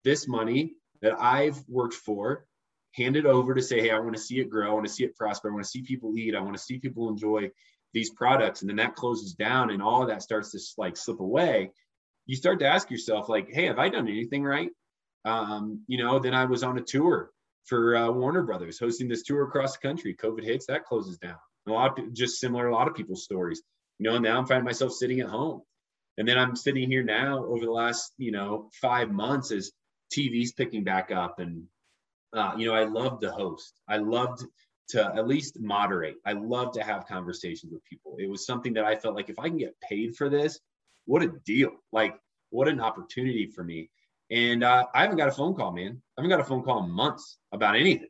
[0.05, 2.45] this money that I've worked for
[2.93, 4.71] handed over to say, hey, I want to see it grow.
[4.71, 5.49] I want to see it prosper.
[5.49, 6.35] I want to see people eat.
[6.35, 7.51] I want to see people enjoy
[7.95, 8.61] these products.
[8.61, 11.71] And then that closes down and all of that starts to like slip away.
[12.27, 14.71] You start to ask yourself, like, hey, have I done anything right?
[15.25, 17.31] Um, you know, then I was on a tour
[17.65, 20.15] for uh, Warner Brothers, hosting this tour across the country.
[20.15, 21.37] COVID hits, that closes down.
[21.67, 23.63] A lot of just similar, a lot of people's stories.
[23.99, 25.63] You know, and now I'm finding myself sitting at home,
[26.19, 29.73] and then I'm sitting here now over the last, you know, five months as
[30.13, 31.65] TV's picking back up, and
[32.35, 33.81] uh, you know, I loved to host.
[33.89, 34.45] I loved
[34.89, 36.17] to at least moderate.
[36.27, 38.17] I love to have conversations with people.
[38.19, 40.59] It was something that I felt like if I can get paid for this,
[41.07, 41.71] what a deal!
[41.93, 42.17] Like,
[42.51, 43.91] what an opportunity for me.
[44.31, 46.01] And uh, I haven't got a phone call, man.
[46.17, 48.09] I haven't got a phone call in months about anything.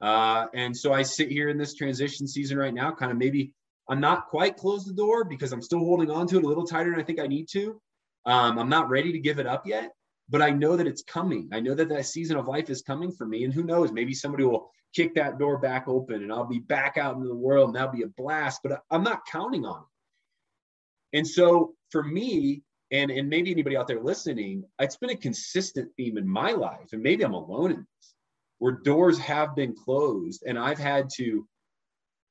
[0.00, 3.52] Uh, and so I sit here in this transition season right now, kind of maybe
[3.88, 6.66] I'm not quite closed the door because I'm still holding on to it a little
[6.66, 7.80] tighter than I think I need to.
[8.26, 9.92] Um, I'm not ready to give it up yet,
[10.28, 11.48] but I know that it's coming.
[11.52, 13.44] I know that that season of life is coming for me.
[13.44, 16.96] And who knows, maybe somebody will kick that door back open and I'll be back
[16.96, 21.18] out into the world and that'll be a blast, but I'm not counting on it.
[21.18, 25.90] And so for me, and and maybe anybody out there listening it's been a consistent
[25.96, 28.14] theme in my life and maybe i'm alone in this
[28.58, 31.44] where doors have been closed and i've had to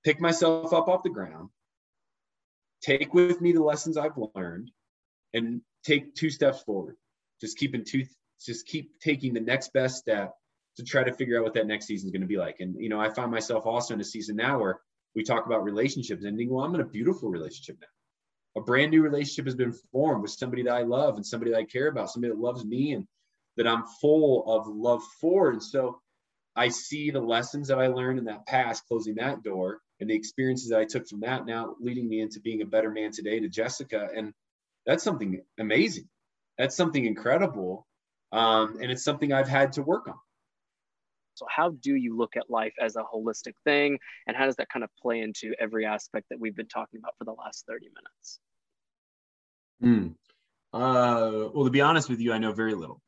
[0.05, 1.49] pick myself up off the ground
[2.81, 4.71] take with me the lessons i've learned
[5.35, 6.95] and take two steps forward.
[7.39, 8.05] Just keeping two
[8.43, 10.33] just keep taking the next best step
[10.77, 12.57] to try to figure out what that next season is going to be like.
[12.59, 14.79] And you know i find myself also in a season now where
[15.15, 17.87] we talk about relationships ending well i'm in a beautiful relationship now
[18.57, 21.57] a brand new relationship has been formed with somebody that I love and somebody that
[21.57, 23.05] I care about, somebody that loves me and
[23.57, 25.51] that I'm full of love for.
[25.51, 25.99] And so
[26.55, 30.15] I see the lessons that I learned in that past, closing that door, and the
[30.15, 33.39] experiences that I took from that now leading me into being a better man today
[33.39, 34.09] to Jessica.
[34.15, 34.33] And
[34.85, 36.07] that's something amazing.
[36.57, 37.85] That's something incredible.
[38.31, 40.15] Um, and it's something I've had to work on.
[41.35, 43.99] So, how do you look at life as a holistic thing?
[44.27, 47.13] And how does that kind of play into every aspect that we've been talking about
[47.17, 48.39] for the last 30 minutes?
[49.81, 50.07] Hmm.
[50.73, 53.01] Uh, well, to be honest with you, I know very little.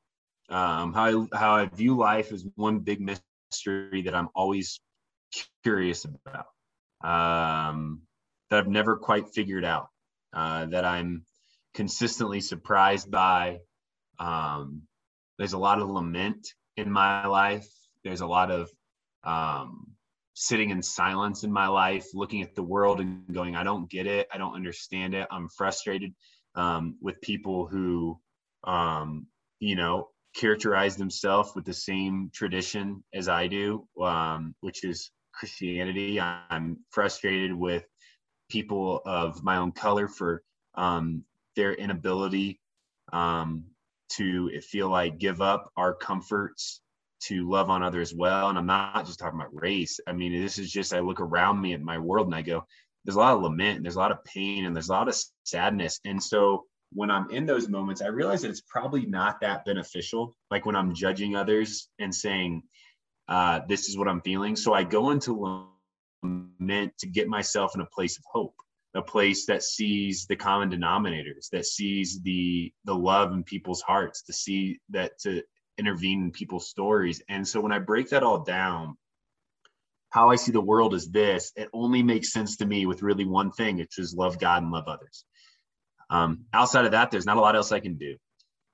[0.49, 4.79] Um, how, I, how I view life is one big mystery that I'm always
[5.63, 6.47] curious about,
[7.01, 8.01] um,
[8.49, 9.87] that I've never quite figured out,
[10.33, 11.25] uh, that I'm
[11.73, 13.59] consistently surprised by.
[14.19, 14.83] Um,
[15.37, 17.67] there's a lot of lament in my life
[18.03, 18.69] there's a lot of
[19.23, 19.87] um,
[20.33, 24.05] sitting in silence in my life, looking at the world and going, I don't get
[24.05, 24.27] it.
[24.31, 25.27] I don't understand it.
[25.31, 26.13] I'm frustrated
[26.55, 28.19] um, with people who,
[28.63, 29.27] um,
[29.59, 36.21] you know, characterize themselves with the same tradition as I do, um, which is Christianity.
[36.21, 37.85] I'm frustrated with
[38.49, 40.43] people of my own color for
[40.75, 41.23] um,
[41.55, 42.59] their inability
[43.11, 43.65] um,
[44.09, 46.81] to feel like give up our comforts
[47.19, 48.49] to love on others well.
[48.49, 49.99] And I'm not just talking about race.
[50.07, 52.65] I mean, this is just, I look around me at my world and I go,
[53.05, 55.07] there's a lot of lament and there's a lot of pain and there's a lot
[55.07, 55.99] of sadness.
[56.05, 60.35] And so when I'm in those moments, I realize that it's probably not that beneficial.
[60.51, 62.63] Like when I'm judging others and saying,
[63.27, 64.55] uh, this is what I'm feeling.
[64.55, 65.67] So I go into
[66.23, 68.53] lament to get myself in a place of hope
[68.95, 74.23] a place that sees the common denominators that sees the the love in people's hearts
[74.23, 75.43] to see that to
[75.77, 77.21] intervene in people's stories.
[77.29, 78.97] And so when I break that all down,
[80.09, 83.25] how I see the world is this, it only makes sense to me with really
[83.25, 85.25] one thing, which is love God and love others.
[86.09, 88.15] Um, outside of that, there's not a lot else I can do.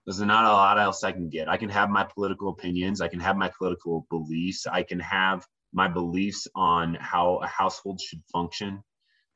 [0.05, 1.49] There's not a lot else I can get.
[1.49, 3.01] I can have my political opinions.
[3.01, 4.67] I can have my political beliefs.
[4.67, 8.83] I can have my beliefs on how a household should function.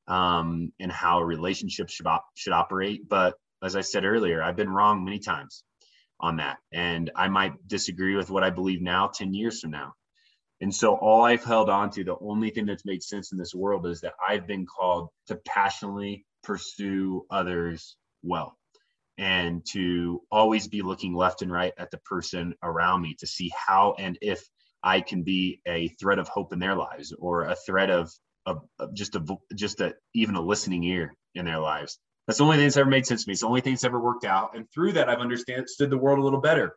[0.08, 3.08] um, and how relationships should, op- should operate.
[3.08, 5.64] But as I said earlier, I've been wrong many times
[6.20, 6.58] on that.
[6.72, 9.94] And I might disagree with what I believe now 10 years from now.
[10.60, 13.54] And so all I've held on to, the only thing that's made sense in this
[13.54, 18.58] world is that I've been called to passionately pursue others well
[19.18, 23.52] and to always be looking left and right at the person around me to see
[23.56, 24.48] how and if
[24.84, 28.12] I can be a thread of hope in their lives or a thread of,
[28.46, 32.00] of, of just a just a even a listening ear in their lives.
[32.28, 33.34] That's the only thing that's ever made sense to me.
[33.34, 34.56] It's the only thing that's ever worked out.
[34.56, 36.76] And through that, I've understood the world a little better.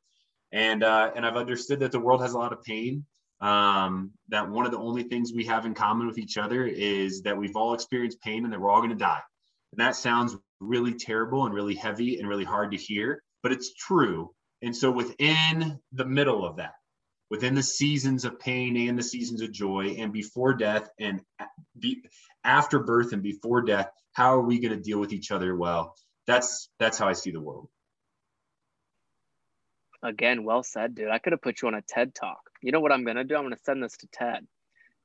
[0.53, 3.05] And uh, and I've understood that the world has a lot of pain.
[3.41, 7.23] Um, that one of the only things we have in common with each other is
[7.23, 9.21] that we've all experienced pain and that we're all going to die.
[9.73, 13.73] And that sounds really terrible and really heavy and really hard to hear, but it's
[13.75, 14.31] true.
[14.63, 16.75] And so within the middle of that,
[17.31, 21.21] within the seasons of pain and the seasons of joy and before death and
[21.79, 22.03] be,
[22.45, 25.95] after birth and before death, how are we going to deal with each other well?
[26.27, 27.69] That's that's how I see the world.
[30.03, 31.09] Again, well said, dude.
[31.09, 32.41] I could have put you on a TED talk.
[32.63, 33.37] You know what I'm gonna do?
[33.37, 34.47] I'm gonna send this to Ted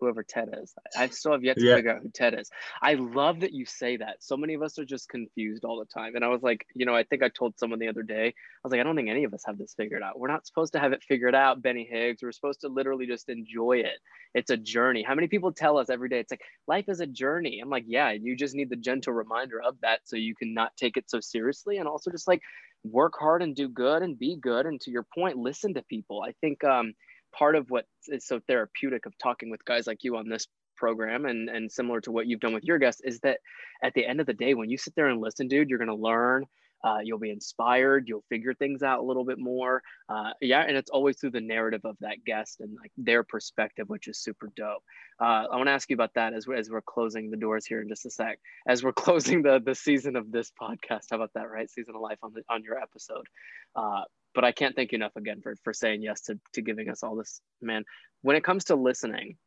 [0.05, 0.73] whoever Ted is.
[0.95, 1.75] I still have yet to yeah.
[1.75, 2.49] figure out who Ted is.
[2.81, 4.23] I love that you say that.
[4.23, 6.15] So many of us are just confused all the time.
[6.15, 8.33] And I was like, you know, I think I told someone the other day, I
[8.63, 10.19] was like, I don't think any of us have this figured out.
[10.19, 12.21] We're not supposed to have it figured out, Benny Higgs.
[12.21, 13.99] We're supposed to literally just enjoy it.
[14.35, 15.01] It's a journey.
[15.01, 17.59] How many people tell us every day, it's like, life is a journey?
[17.61, 20.75] I'm like, yeah, you just need the gentle reminder of that so you can not
[20.77, 21.77] take it so seriously.
[21.77, 22.41] And also just like
[22.83, 24.65] work hard and do good and be good.
[24.65, 26.21] And to your point, listen to people.
[26.21, 26.93] I think, um,
[27.37, 31.25] part of what is so therapeutic of talking with guys like you on this program
[31.25, 33.39] and and similar to what you've done with your guests is that
[33.83, 35.87] at the end of the day when you sit there and listen dude you're going
[35.87, 36.45] to learn
[36.83, 40.77] uh, you'll be inspired you'll figure things out a little bit more uh, yeah and
[40.77, 44.51] it's always through the narrative of that guest and like their perspective which is super
[44.55, 44.83] dope.
[45.19, 47.81] Uh, i want to ask you about that as, as we're closing the doors here
[47.81, 48.37] in just a sec.
[48.67, 51.69] As we're closing the the season of this podcast how about that right?
[51.69, 53.25] Season of life on the on your episode.
[53.75, 54.01] Uh,
[54.35, 57.01] but I can't thank you enough again for, for saying yes to, to giving us
[57.01, 57.83] all this, man.
[58.21, 59.37] When it comes to listening,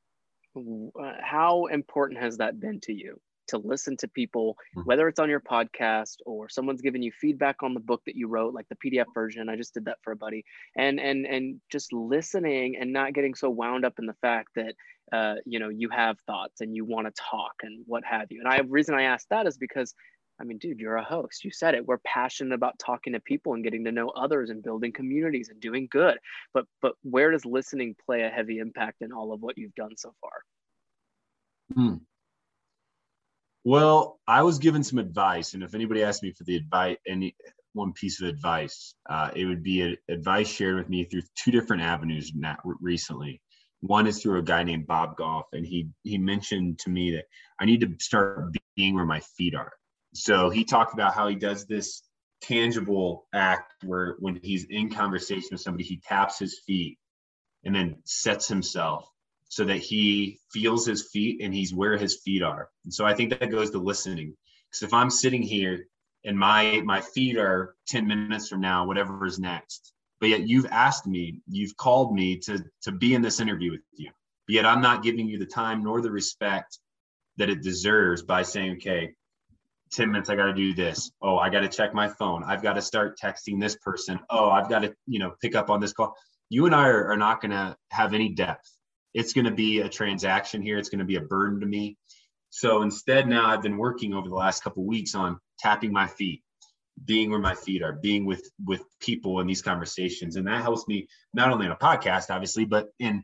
[0.57, 4.87] uh, how important has that been to you to listen to people, mm-hmm.
[4.87, 8.29] whether it's on your podcast or someone's giving you feedback on the book that you
[8.29, 9.49] wrote, like the PDF version.
[9.49, 10.45] I just did that for a buddy,
[10.77, 14.75] and and and just listening and not getting so wound up in the fact that
[15.13, 18.41] uh, you know you have thoughts and you want to talk and what have you.
[18.45, 19.95] And I reason I asked that is because
[20.41, 21.45] I mean, dude, you're a host.
[21.45, 21.85] You said it.
[21.85, 25.61] We're passionate about talking to people and getting to know others and building communities and
[25.61, 26.19] doing good.
[26.55, 29.97] But but where does listening play a heavy impact in all of what you've done
[29.97, 30.31] so far?
[31.75, 31.97] Hmm.
[33.65, 37.35] Well, I was given some advice, and if anybody asked me for the advice, any
[37.75, 41.51] one piece of advice, uh, it would be a, advice shared with me through two
[41.51, 43.43] different avenues not recently.
[43.81, 47.25] One is through a guy named Bob Goff, and he he mentioned to me that
[47.61, 49.73] I need to start being where my feet are
[50.15, 52.03] so he talked about how he does this
[52.41, 56.99] tangible act where when he's in conversation with somebody, he taps his feet
[57.65, 59.09] and then sets himself
[59.49, 62.69] so that he feels his feet and he's where his feet are.
[62.85, 64.37] And so I think that goes to listening.
[64.71, 65.87] Because if I'm sitting here
[66.25, 70.67] and my my feet are 10 minutes from now, whatever is next, but yet you've
[70.67, 74.11] asked me, you've called me to to be in this interview with you.
[74.47, 76.79] But yet I'm not giving you the time nor the respect
[77.39, 79.15] that it deserves by saying, okay,
[79.93, 81.11] 10 minutes i got to do this.
[81.23, 82.45] Oh i got to check my phone.
[82.45, 84.21] I've got to start texting this person.
[84.31, 86.15] Oh i've got to you know pick up on this call.
[86.51, 88.71] You and i are, are not going to have any depth.
[89.15, 90.79] It's going to be a transaction here.
[90.79, 91.97] It's going to be a burden to me.
[92.51, 96.43] So instead now i've been working over the last couple weeks on tapping my feet
[97.05, 100.35] being where my feet are being with with people in these conversations.
[100.35, 103.23] And that helps me not only in a podcast obviously but in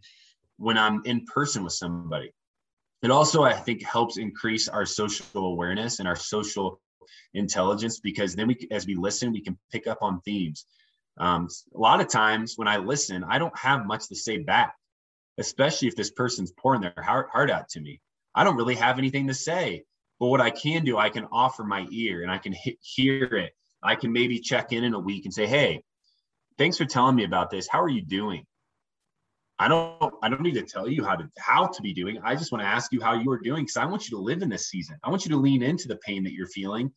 [0.57, 2.33] when i'm in person with somebody
[3.05, 6.81] it also, I think, helps increase our social awareness and our social
[7.35, 10.67] intelligence because then we, as we listen, we can pick up on themes.
[11.19, 14.75] Um, a lot of times when I listen, I don't have much to say back,
[15.39, 18.01] especially if this person's pouring their heart, heart out to me.
[18.35, 19.85] I don't really have anything to say.
[20.21, 23.53] But what I can do, I can offer my ear and I can hear it.
[23.83, 25.83] I can maybe check in in a week and say, hey,
[26.57, 27.69] thanks for telling me about this.
[27.69, 28.47] How are you doing?
[29.59, 32.19] I don't I don't need to tell you how to how to be doing.
[32.25, 34.23] I just want to ask you how you are doing because I want you to
[34.23, 34.97] live in this season.
[35.05, 36.93] I want you to lean into the pain that you're feeling.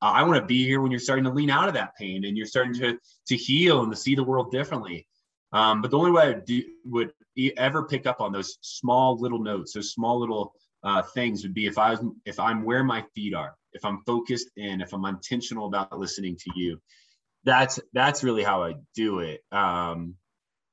[0.00, 2.24] Uh, I want to be here when you're starting to lean out of that pain
[2.24, 2.98] and you're starting to
[3.28, 5.06] to heal and to see the world differently.
[5.52, 7.12] Um, but the only way I do, would
[7.56, 10.52] ever pick up on those small little notes, those small little
[10.84, 14.02] uh, things would be if I was if I'm where my feet are, if I'm
[14.06, 16.80] focused in, if I'm intentional about listening to you.
[17.44, 19.40] That's that's really how I do it.
[19.50, 20.14] Um,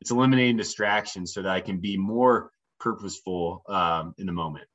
[0.03, 4.65] it's eliminating distractions so that I can be more purposeful um, in the moment.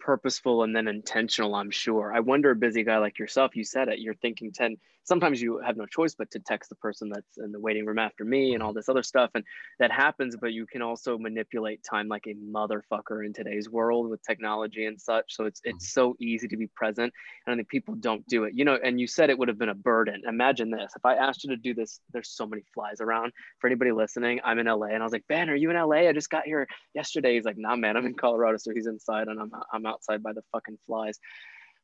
[0.00, 3.88] purposeful and then intentional i'm sure i wonder a busy guy like yourself you said
[3.88, 7.38] it you're thinking 10 sometimes you have no choice but to text the person that's
[7.38, 9.44] in the waiting room after me and all this other stuff and
[9.78, 14.22] that happens but you can also manipulate time like a motherfucker in today's world with
[14.22, 16.00] technology and such so it's it's mm-hmm.
[16.00, 17.12] so easy to be present
[17.46, 18.54] and i think people don't do it.
[18.54, 20.22] You know and you said it would have been a burden.
[20.28, 23.32] Imagine this if i asked you to do this there's so many flies around.
[23.60, 25.96] For anybody listening i'm in la and i was like ben are you in la
[25.96, 27.34] i just got here yesterday.
[27.34, 30.32] He's like nah man i'm in colorado so he's inside and i'm, I'm outside by
[30.32, 31.18] the fucking flies.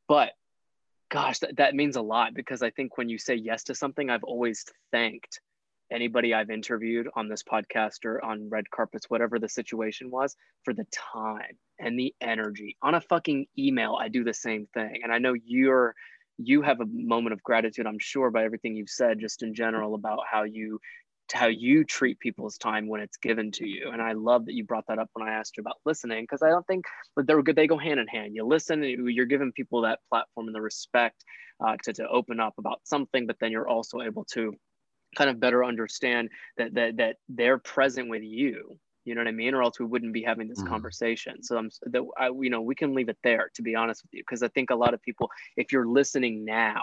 [0.08, 0.32] But
[1.11, 4.08] gosh, that, that means a lot because I think when you say yes to something,
[4.08, 5.40] I've always thanked
[5.92, 10.72] anybody I've interviewed on this podcast or on red carpets, whatever the situation was, for
[10.72, 12.76] the time and the energy.
[12.80, 15.00] On a fucking email, I do the same thing.
[15.02, 15.94] And I know you're
[16.42, 19.94] you have a moment of gratitude, I'm sure, by everything you've said, just in general
[19.94, 20.80] about how you
[21.32, 23.90] how you treat people's time when it's given to you.
[23.92, 26.42] And I love that you brought that up when I asked you about listening, because
[26.42, 26.84] I don't think
[27.16, 27.56] but they're good.
[27.56, 28.34] They go hand in hand.
[28.34, 31.24] You listen, you're giving people that platform and the respect
[31.64, 34.54] uh, to, to open up about something, but then you're also able to
[35.16, 38.78] kind of better understand that, that, that they're present with you.
[39.04, 39.54] You know what I mean?
[39.54, 40.68] Or else we wouldn't be having this mm-hmm.
[40.68, 41.42] conversation.
[41.42, 44.12] So I'm that I, you know, we can leave it there to be honest with
[44.12, 44.22] you.
[44.28, 46.82] Cause I think a lot of people, if you're listening now,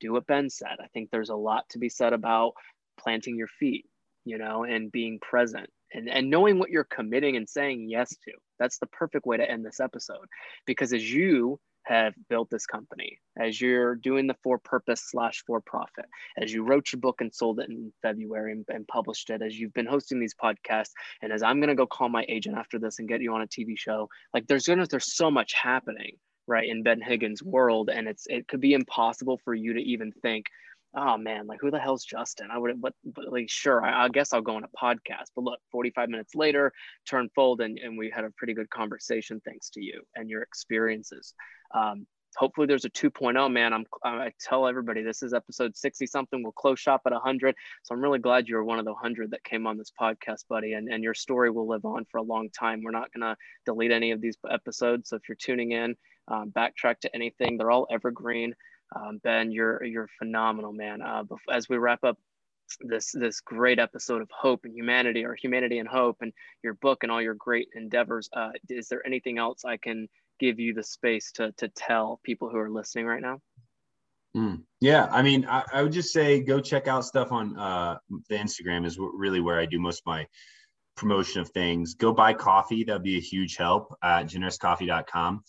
[0.00, 0.76] do what Ben said.
[0.80, 2.54] I think there's a lot to be said about
[2.98, 3.86] planting your feet,
[4.24, 8.32] you know, and being present and, and knowing what you're committing and saying yes to.
[8.58, 10.26] That's the perfect way to end this episode.
[10.66, 15.60] Because as you have built this company, as you're doing the for purpose slash for
[15.60, 16.04] profit,
[16.36, 19.58] as you wrote your book and sold it in February and, and published it, as
[19.58, 20.90] you've been hosting these podcasts,
[21.22, 23.46] and as I'm gonna go call my agent after this and get you on a
[23.46, 28.06] TV show, like there's gonna there's so much happening right in Ben Higgins' world, and
[28.06, 30.46] it's it could be impossible for you to even think
[30.94, 32.48] oh man, like who the hell's Justin?
[32.50, 35.30] I would, but, but like, sure, I, I, guess I'll go on a podcast.
[35.34, 36.72] But look, 45 minutes later,
[37.08, 40.42] turn fold, and, and we had a pretty good conversation thanks to you and your
[40.42, 41.34] experiences.
[41.74, 46.42] Um, hopefully there's a 2.0 man i'm i tell everybody this is episode 60 something
[46.42, 49.42] we'll close shop at 100 so i'm really glad you're one of the 100 that
[49.44, 52.48] came on this podcast buddy and, and your story will live on for a long
[52.50, 55.96] time we're not going to delete any of these episodes so if you're tuning in
[56.28, 58.54] um, backtrack to anything they're all evergreen
[58.94, 61.02] um, Ben, you're you're phenomenal, man.
[61.02, 62.18] Uh, as we wrap up
[62.80, 66.32] this this great episode of hope and humanity, or humanity and hope, and
[66.62, 70.08] your book and all your great endeavors, uh, is there anything else I can
[70.38, 73.40] give you the space to to tell people who are listening right now?
[74.36, 74.62] Mm.
[74.80, 77.96] Yeah, I mean, I, I, would just say go check out stuff on uh,
[78.28, 80.26] the Instagram is really where I do most of my
[80.96, 81.94] promotion of things.
[81.94, 85.42] Go buy coffee; that'd be a huge help at generouscoffee.com.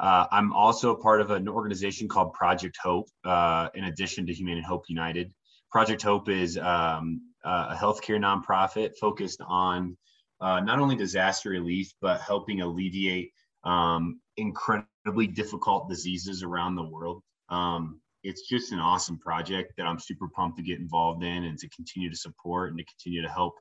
[0.00, 4.60] Uh, I'm also part of an organization called Project Hope, uh, in addition to Humanity
[4.60, 5.32] and Hope United.
[5.70, 9.96] Project Hope is um, a healthcare nonprofit focused on
[10.40, 13.32] uh, not only disaster relief, but helping alleviate
[13.64, 17.22] um, incredibly difficult diseases around the world.
[17.48, 21.58] Um, it's just an awesome project that I'm super pumped to get involved in and
[21.58, 23.54] to continue to support and to continue to help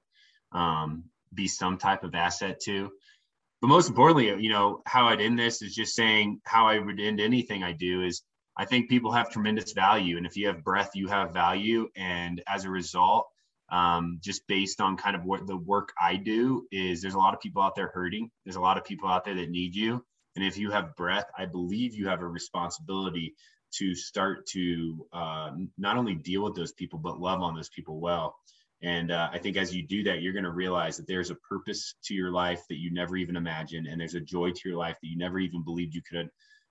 [0.51, 1.03] um,
[1.33, 2.91] be some type of asset to
[3.61, 6.99] but most importantly, you know, how I'd end this is just saying how I would
[6.99, 8.23] end anything I do is
[8.57, 10.17] I think people have tremendous value.
[10.17, 11.87] And if you have breath, you have value.
[11.95, 13.27] And as a result,
[13.71, 17.33] um, just based on kind of what the work I do is there's a lot
[17.33, 18.29] of people out there hurting.
[18.43, 20.03] There's a lot of people out there that need you.
[20.35, 23.35] And if you have breath, I believe you have a responsibility
[23.75, 27.99] to start to uh, not only deal with those people, but love on those people
[27.99, 28.35] well.
[28.83, 31.35] And uh, I think as you do that, you're going to realize that there's a
[31.35, 34.77] purpose to your life that you never even imagined, and there's a joy to your
[34.77, 36.29] life that you never even believed you could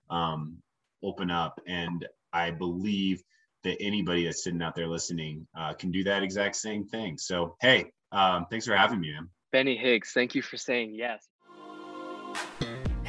[0.09, 0.57] um,
[1.03, 1.59] open up.
[1.67, 3.23] And I believe
[3.63, 7.17] that anybody that's sitting out there listening uh, can do that exact same thing.
[7.17, 9.29] So, hey, um, thanks for having me, man.
[9.51, 11.27] Benny Higgs, thank you for saying yes.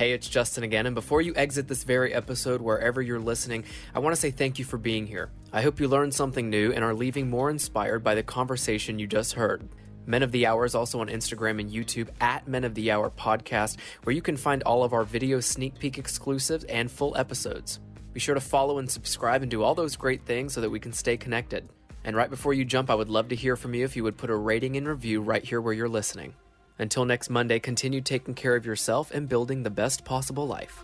[0.03, 3.63] Hey, it's Justin again, and before you exit this very episode, wherever you're listening,
[3.95, 5.31] I want to say thank you for being here.
[5.53, 9.07] I hope you learned something new and are leaving more inspired by the conversation you
[9.07, 9.69] just heard.
[10.05, 13.11] Men of the Hour is also on Instagram and YouTube at Men of the Hour
[13.11, 17.79] Podcast, where you can find all of our video sneak peek exclusives and full episodes.
[18.13, 20.81] Be sure to follow and subscribe and do all those great things so that we
[20.81, 21.69] can stay connected.
[22.03, 24.19] And right before you jump, I would love to hear from you if you would
[24.19, 26.35] put a rating and review right here where you're listening.
[26.79, 30.83] Until next Monday, continue taking care of yourself and building the best possible life.